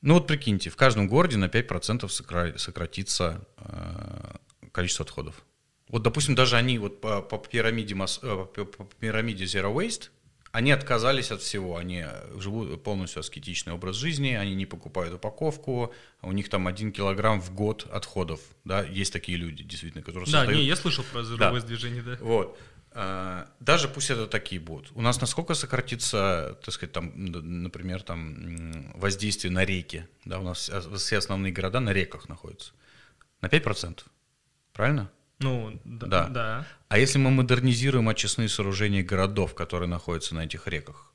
[0.00, 4.36] Ну вот прикиньте, в каждом городе на 5% сократится э,
[4.70, 5.44] количество отходов.
[5.88, 10.10] Вот, допустим, даже они вот по, по, пирамиде, э, по, по пирамиде Zero Waste,
[10.52, 12.04] они отказались от всего, они
[12.36, 17.54] живут полностью аскетичный образ жизни, они не покупают упаковку, у них там один килограмм в
[17.54, 20.60] год отходов, да, есть такие люди, действительно, которые Да, создают...
[20.60, 21.60] не, я слышал про Zero да.
[21.60, 22.16] Движение, да.
[22.20, 22.58] Вот,
[22.92, 24.90] а, даже пусть это такие будут.
[24.94, 30.70] У нас насколько сократится, так сказать, там, например, там воздействие на реки, да, у нас
[30.96, 32.72] все основные города на реках находятся.
[33.40, 34.00] На 5%,
[34.72, 35.10] правильно?
[35.40, 36.28] Ну, да, да.
[36.28, 36.66] да.
[36.88, 41.12] А если мы модернизируем очистные сооружения городов, которые находятся на этих реках,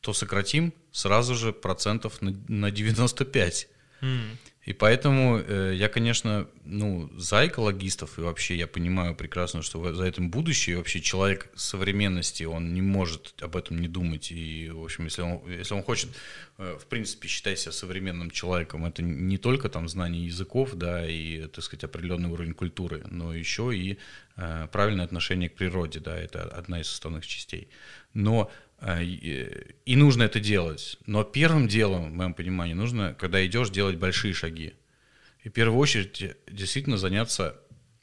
[0.00, 3.68] то сократим сразу же процентов на, на 95.
[4.00, 4.36] Mm.
[4.68, 10.04] И поэтому э, я, конечно, ну, за экологистов, и вообще я понимаю прекрасно, что за
[10.04, 14.84] этим будущее, и вообще человек современности, он не может об этом не думать, и, в
[14.84, 16.10] общем, если он, если он хочет,
[16.58, 21.46] э, в принципе, считать себя современным человеком, это не только там знание языков, да, и,
[21.46, 23.96] так сказать, определенный уровень культуры, но еще и
[24.36, 27.68] э, правильное отношение к природе, да, это одна из составных частей.
[28.12, 28.50] Но
[28.80, 30.98] и нужно это делать.
[31.06, 34.74] Но первым делом, в моем понимании, нужно, когда идешь, делать большие шаги.
[35.42, 37.60] И в первую очередь действительно заняться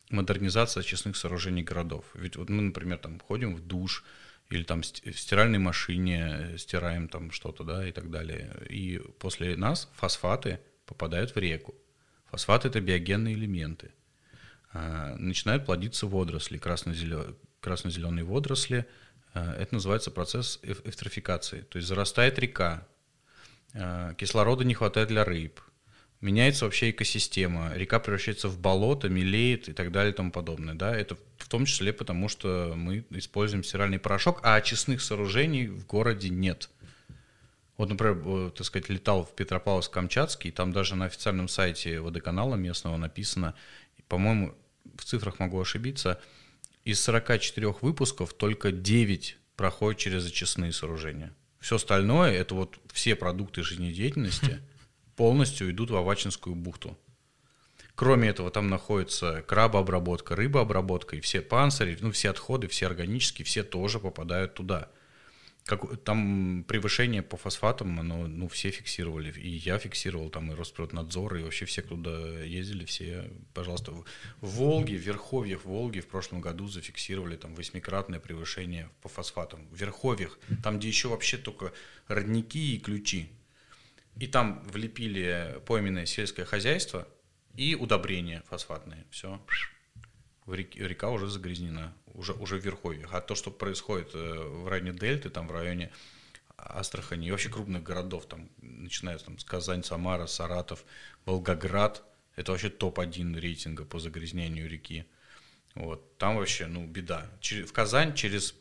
[0.10, 2.06] модернизацией очистных сооружений городов.
[2.14, 4.04] Ведь вот мы, например, там ходим в душ,
[4.50, 8.56] или там в стиральной машине стираем там что-то, да, и так далее.
[8.70, 11.74] И после нас фосфаты попадают в реку.
[12.30, 13.92] Фосфаты— это биогенные элементы.
[14.72, 18.86] А, начинают плодиться водоросли, красно-зеленые водоросли.
[19.36, 21.62] А, это называется процесс эвтрофикации.
[21.62, 22.88] То есть зарастает река,
[23.74, 25.60] а, кислорода не хватает для рыб,
[26.22, 30.74] меняется вообще экосистема, река превращается в болото, мелеет и так далее и тому подобное.
[30.74, 30.96] Да?
[30.96, 36.30] Это в том числе потому, что мы используем стиральный порошок, а очистных сооружений в городе
[36.30, 36.70] нет.
[37.76, 43.54] Вот, например, так сказать, летал в Петропавловск-Камчатский, там даже на официальном сайте водоканала местного написано,
[44.08, 44.56] по-моему,
[44.96, 46.22] в цифрах могу ошибиться,
[46.86, 51.36] из 44 выпусков только 9 проходят через очистные сооружения.
[51.60, 54.62] Все остальное, это вот все продукты жизнедеятельности–
[55.16, 56.98] полностью идут в Авачинскую бухту.
[57.96, 63.64] Кроме этого, там находится крабообработка, рыбообработка, и все панцири, ну, все отходы, все органические, все
[63.64, 64.90] тоже попадают туда.
[65.66, 71.38] Как, там превышение по фосфатам, оно, ну, все фиксировали, и я фиксировал, там, и Росприроднадзор,
[71.38, 73.92] и вообще все, кто туда ездили, все, пожалуйста.
[73.92, 74.06] В
[74.42, 79.68] Волге, в Верховьях Волги в прошлом году зафиксировали там восьмикратное превышение по фосфатам.
[79.72, 81.74] В Верховьях, там, где еще вообще только
[82.08, 83.30] родники и ключи,
[84.20, 87.08] и там влепили пойменное сельское хозяйство
[87.58, 89.04] и удобрения фосфатные.
[89.10, 89.42] Все.
[90.48, 93.14] Река уже загрязнена, уже, уже в Верховьях.
[93.14, 95.92] А то, что происходит э, в районе Дельты, там в районе
[96.58, 100.86] Астрахани и вообще крупных городов, там, начиная там, с Казань, Самара, Саратов,
[101.26, 102.04] Волгоград,
[102.36, 105.06] это вообще топ-1 рейтинга по загрязнению реки.
[105.74, 106.18] Вот.
[106.18, 107.30] Там вообще, ну, беда.
[107.42, 108.56] В Казань через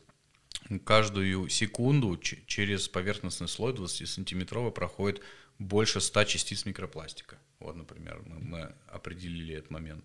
[0.83, 5.21] каждую секунду через поверхностный слой 20-сантиметровый проходит
[5.59, 7.37] больше 100 частиц микропластика.
[7.59, 10.03] Вот, например, мы, мы определили этот момент.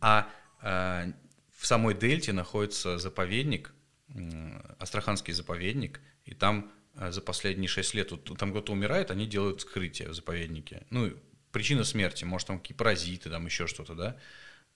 [0.00, 0.28] А
[0.60, 3.72] в самой Дельте находится заповедник,
[4.78, 9.62] Астраханский заповедник, и там э, за последние 6 лет, вот, там кто-то умирает, они делают
[9.62, 10.86] скрытие в заповеднике.
[10.90, 11.12] Ну,
[11.50, 14.16] причина смерти, может, там какие паразиты, там еще что-то, да.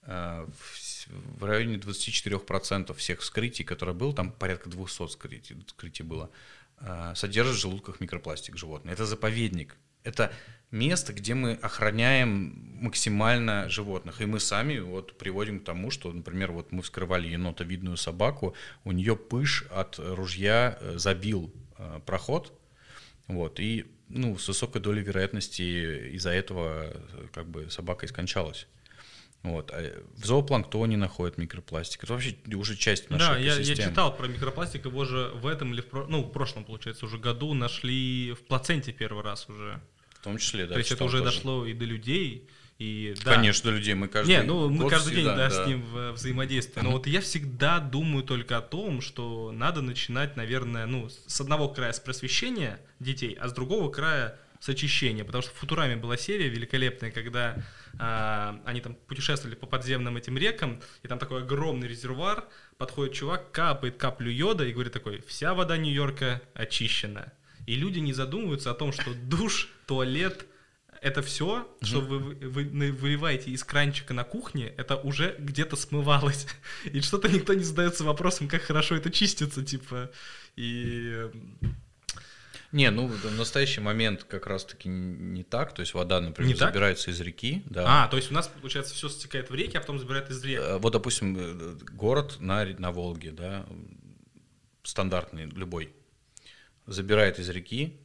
[0.03, 6.29] Э, в, в районе 24% всех вскрытий, которые было, там порядка 200 вскрытий, вскрытий было,
[7.13, 8.93] содержит в желудках микропластик животных.
[8.93, 10.31] Это заповедник, это
[10.71, 14.21] место, где мы охраняем максимально животных.
[14.21, 18.91] И мы сами вот приводим к тому, что, например, вот мы вскрывали енотовидную собаку, у
[18.91, 22.57] нее пыш от ружья э, забил э, проход,
[23.27, 28.67] вот, и ну, с высокой долей вероятности из-за этого э, как бы собака и скончалась.
[29.43, 29.71] Вот.
[29.73, 32.03] А в зоопланктоне находят микропластик.
[32.03, 35.73] Это вообще уже часть нашей Да, я, я читал про микропластик, его же в этом
[35.73, 39.81] или в, ну, в прошлом, получается, уже году нашли в плаценте первый раз уже.
[40.19, 40.73] В том числе, да.
[40.73, 41.31] То есть это уже тоже.
[41.31, 43.35] дошло и до людей, и, да.
[43.35, 43.95] Конечно, до людей.
[43.95, 46.85] Мы каждый Не, ну мы каждый день да, да, с ним взаимодействуем.
[46.85, 51.69] Но вот я всегда думаю только о том, что надо начинать, наверное, ну, с одного
[51.69, 55.25] края с просвещения детей, а с другого края с очищения.
[55.25, 57.57] Потому что в Футураме была серия великолепная, когда
[57.99, 62.45] а, они там путешествовали по подземным этим рекам, и там такой огромный резервуар,
[62.77, 67.33] подходит чувак, капает каплю йода и говорит такой, вся вода Нью-Йорка очищена.
[67.65, 70.45] И люди не задумываются о том, что душ, туалет,
[71.01, 71.85] это все, mm-hmm.
[71.85, 76.45] что вы, вы, вы выливаете из кранчика на кухне, это уже где-то смывалось.
[76.85, 80.11] И что-то никто не задается вопросом, как хорошо это чистится, типа.
[80.55, 81.27] И
[82.71, 85.73] не, ну в настоящий момент как раз-таки не так.
[85.73, 87.15] То есть вода, например, не забирается так?
[87.15, 87.63] из реки.
[87.65, 88.05] Да.
[88.05, 90.59] А, то есть у нас, получается, все стекает в реки, а потом забирает из реки.
[90.61, 93.65] Э, вот, допустим, э, город на, на Волге, да,
[94.83, 95.93] стандартный, любой,
[96.87, 97.99] забирает из реки,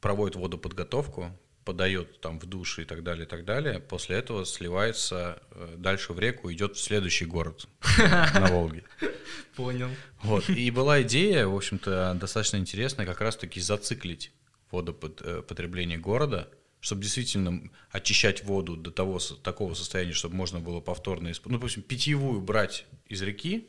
[0.00, 3.80] проводит водоподготовку, подает там в душ и так далее, и так далее.
[3.80, 7.66] После этого сливается э, дальше в реку, идет в следующий город
[7.98, 8.84] на Волге.
[9.56, 9.90] Понял.
[10.22, 10.48] Вот.
[10.48, 14.32] И была идея, в общем-то, достаточно интересная, как раз-таки зациклить
[14.70, 16.48] водопотребление города,
[16.80, 21.30] чтобы действительно очищать воду до того, такого состояния, чтобы можно было повторно.
[21.44, 23.66] Ну, допустим, питьевую брать из реки,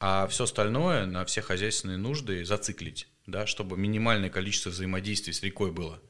[0.00, 5.70] а все остальное на все хозяйственные нужды зациклить, да, чтобы минимальное количество взаимодействий с рекой
[5.70, 6.00] было.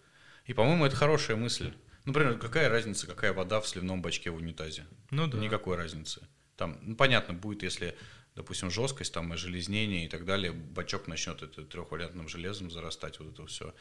[0.48, 1.72] И, по-моему, это хорошая мысль.
[2.06, 4.86] Например, какая разница, какая вода в сливном бачке в унитазе?
[5.10, 5.38] Ну да.
[5.38, 6.26] Никакой разницы.
[6.56, 7.94] Там, ну, понятно, будет, если,
[8.34, 13.46] допустим, жесткость, там, железнение и так далее, бачок начнет это трехвалентным железом зарастать, вот это
[13.46, 13.74] все.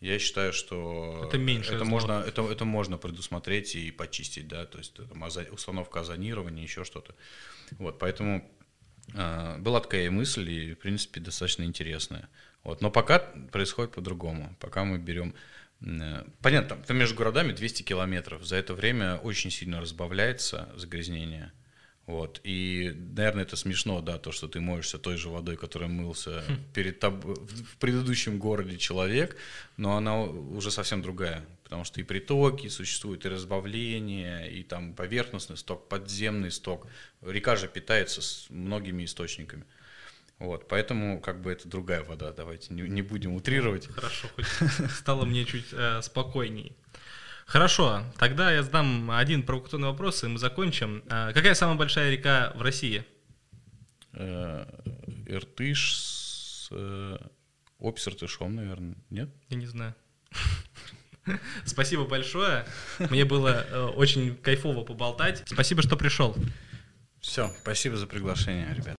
[0.00, 4.78] Я считаю, что это, меньше это можно, это, это можно предусмотреть и почистить, да, то
[4.78, 7.14] есть там, установка озонирования, еще что-то.
[7.72, 8.50] Вот, поэтому
[9.12, 12.30] э, была такая мысль, и, в принципе, достаточно интересная.
[12.64, 13.18] Вот, но пока
[13.52, 14.56] происходит по-другому.
[14.60, 15.34] Пока мы берем
[16.40, 18.44] понятно, там, между городами 200 километров.
[18.44, 21.52] За это время очень сильно разбавляется загрязнение.
[22.06, 22.40] Вот.
[22.44, 26.58] И, наверное, это смешно, да, то, что ты моешься той же водой, которой мылся Хм.
[26.72, 29.36] перед тобой в предыдущем городе человек,
[29.76, 31.44] но она уже совсем другая.
[31.64, 36.86] Потому что и притоки существуют, и разбавление, и там поверхностный сток, подземный сток.
[37.22, 39.64] Река же питается с многими источниками.
[40.38, 43.86] Вот, поэтому как бы это другая вода, давайте не, не будем утрировать.
[43.88, 44.46] Хорошо, хоть
[44.90, 46.76] стало мне чуть э, спокойней.
[47.46, 51.04] Хорошо, тогда я задам один провокационный вопрос, и мы закончим.
[51.08, 53.04] А, какая самая большая река в России?
[54.12, 54.66] Э,
[55.26, 57.18] Иртыш с э,
[57.78, 59.30] Обь Иртышом, наверное, нет?
[59.48, 59.94] Я не знаю.
[61.64, 62.66] Спасибо большое.
[63.10, 65.42] Мне было э, очень кайфово поболтать.
[65.46, 66.36] Спасибо, что пришел.
[67.20, 68.94] Все, спасибо за приглашение, ребят.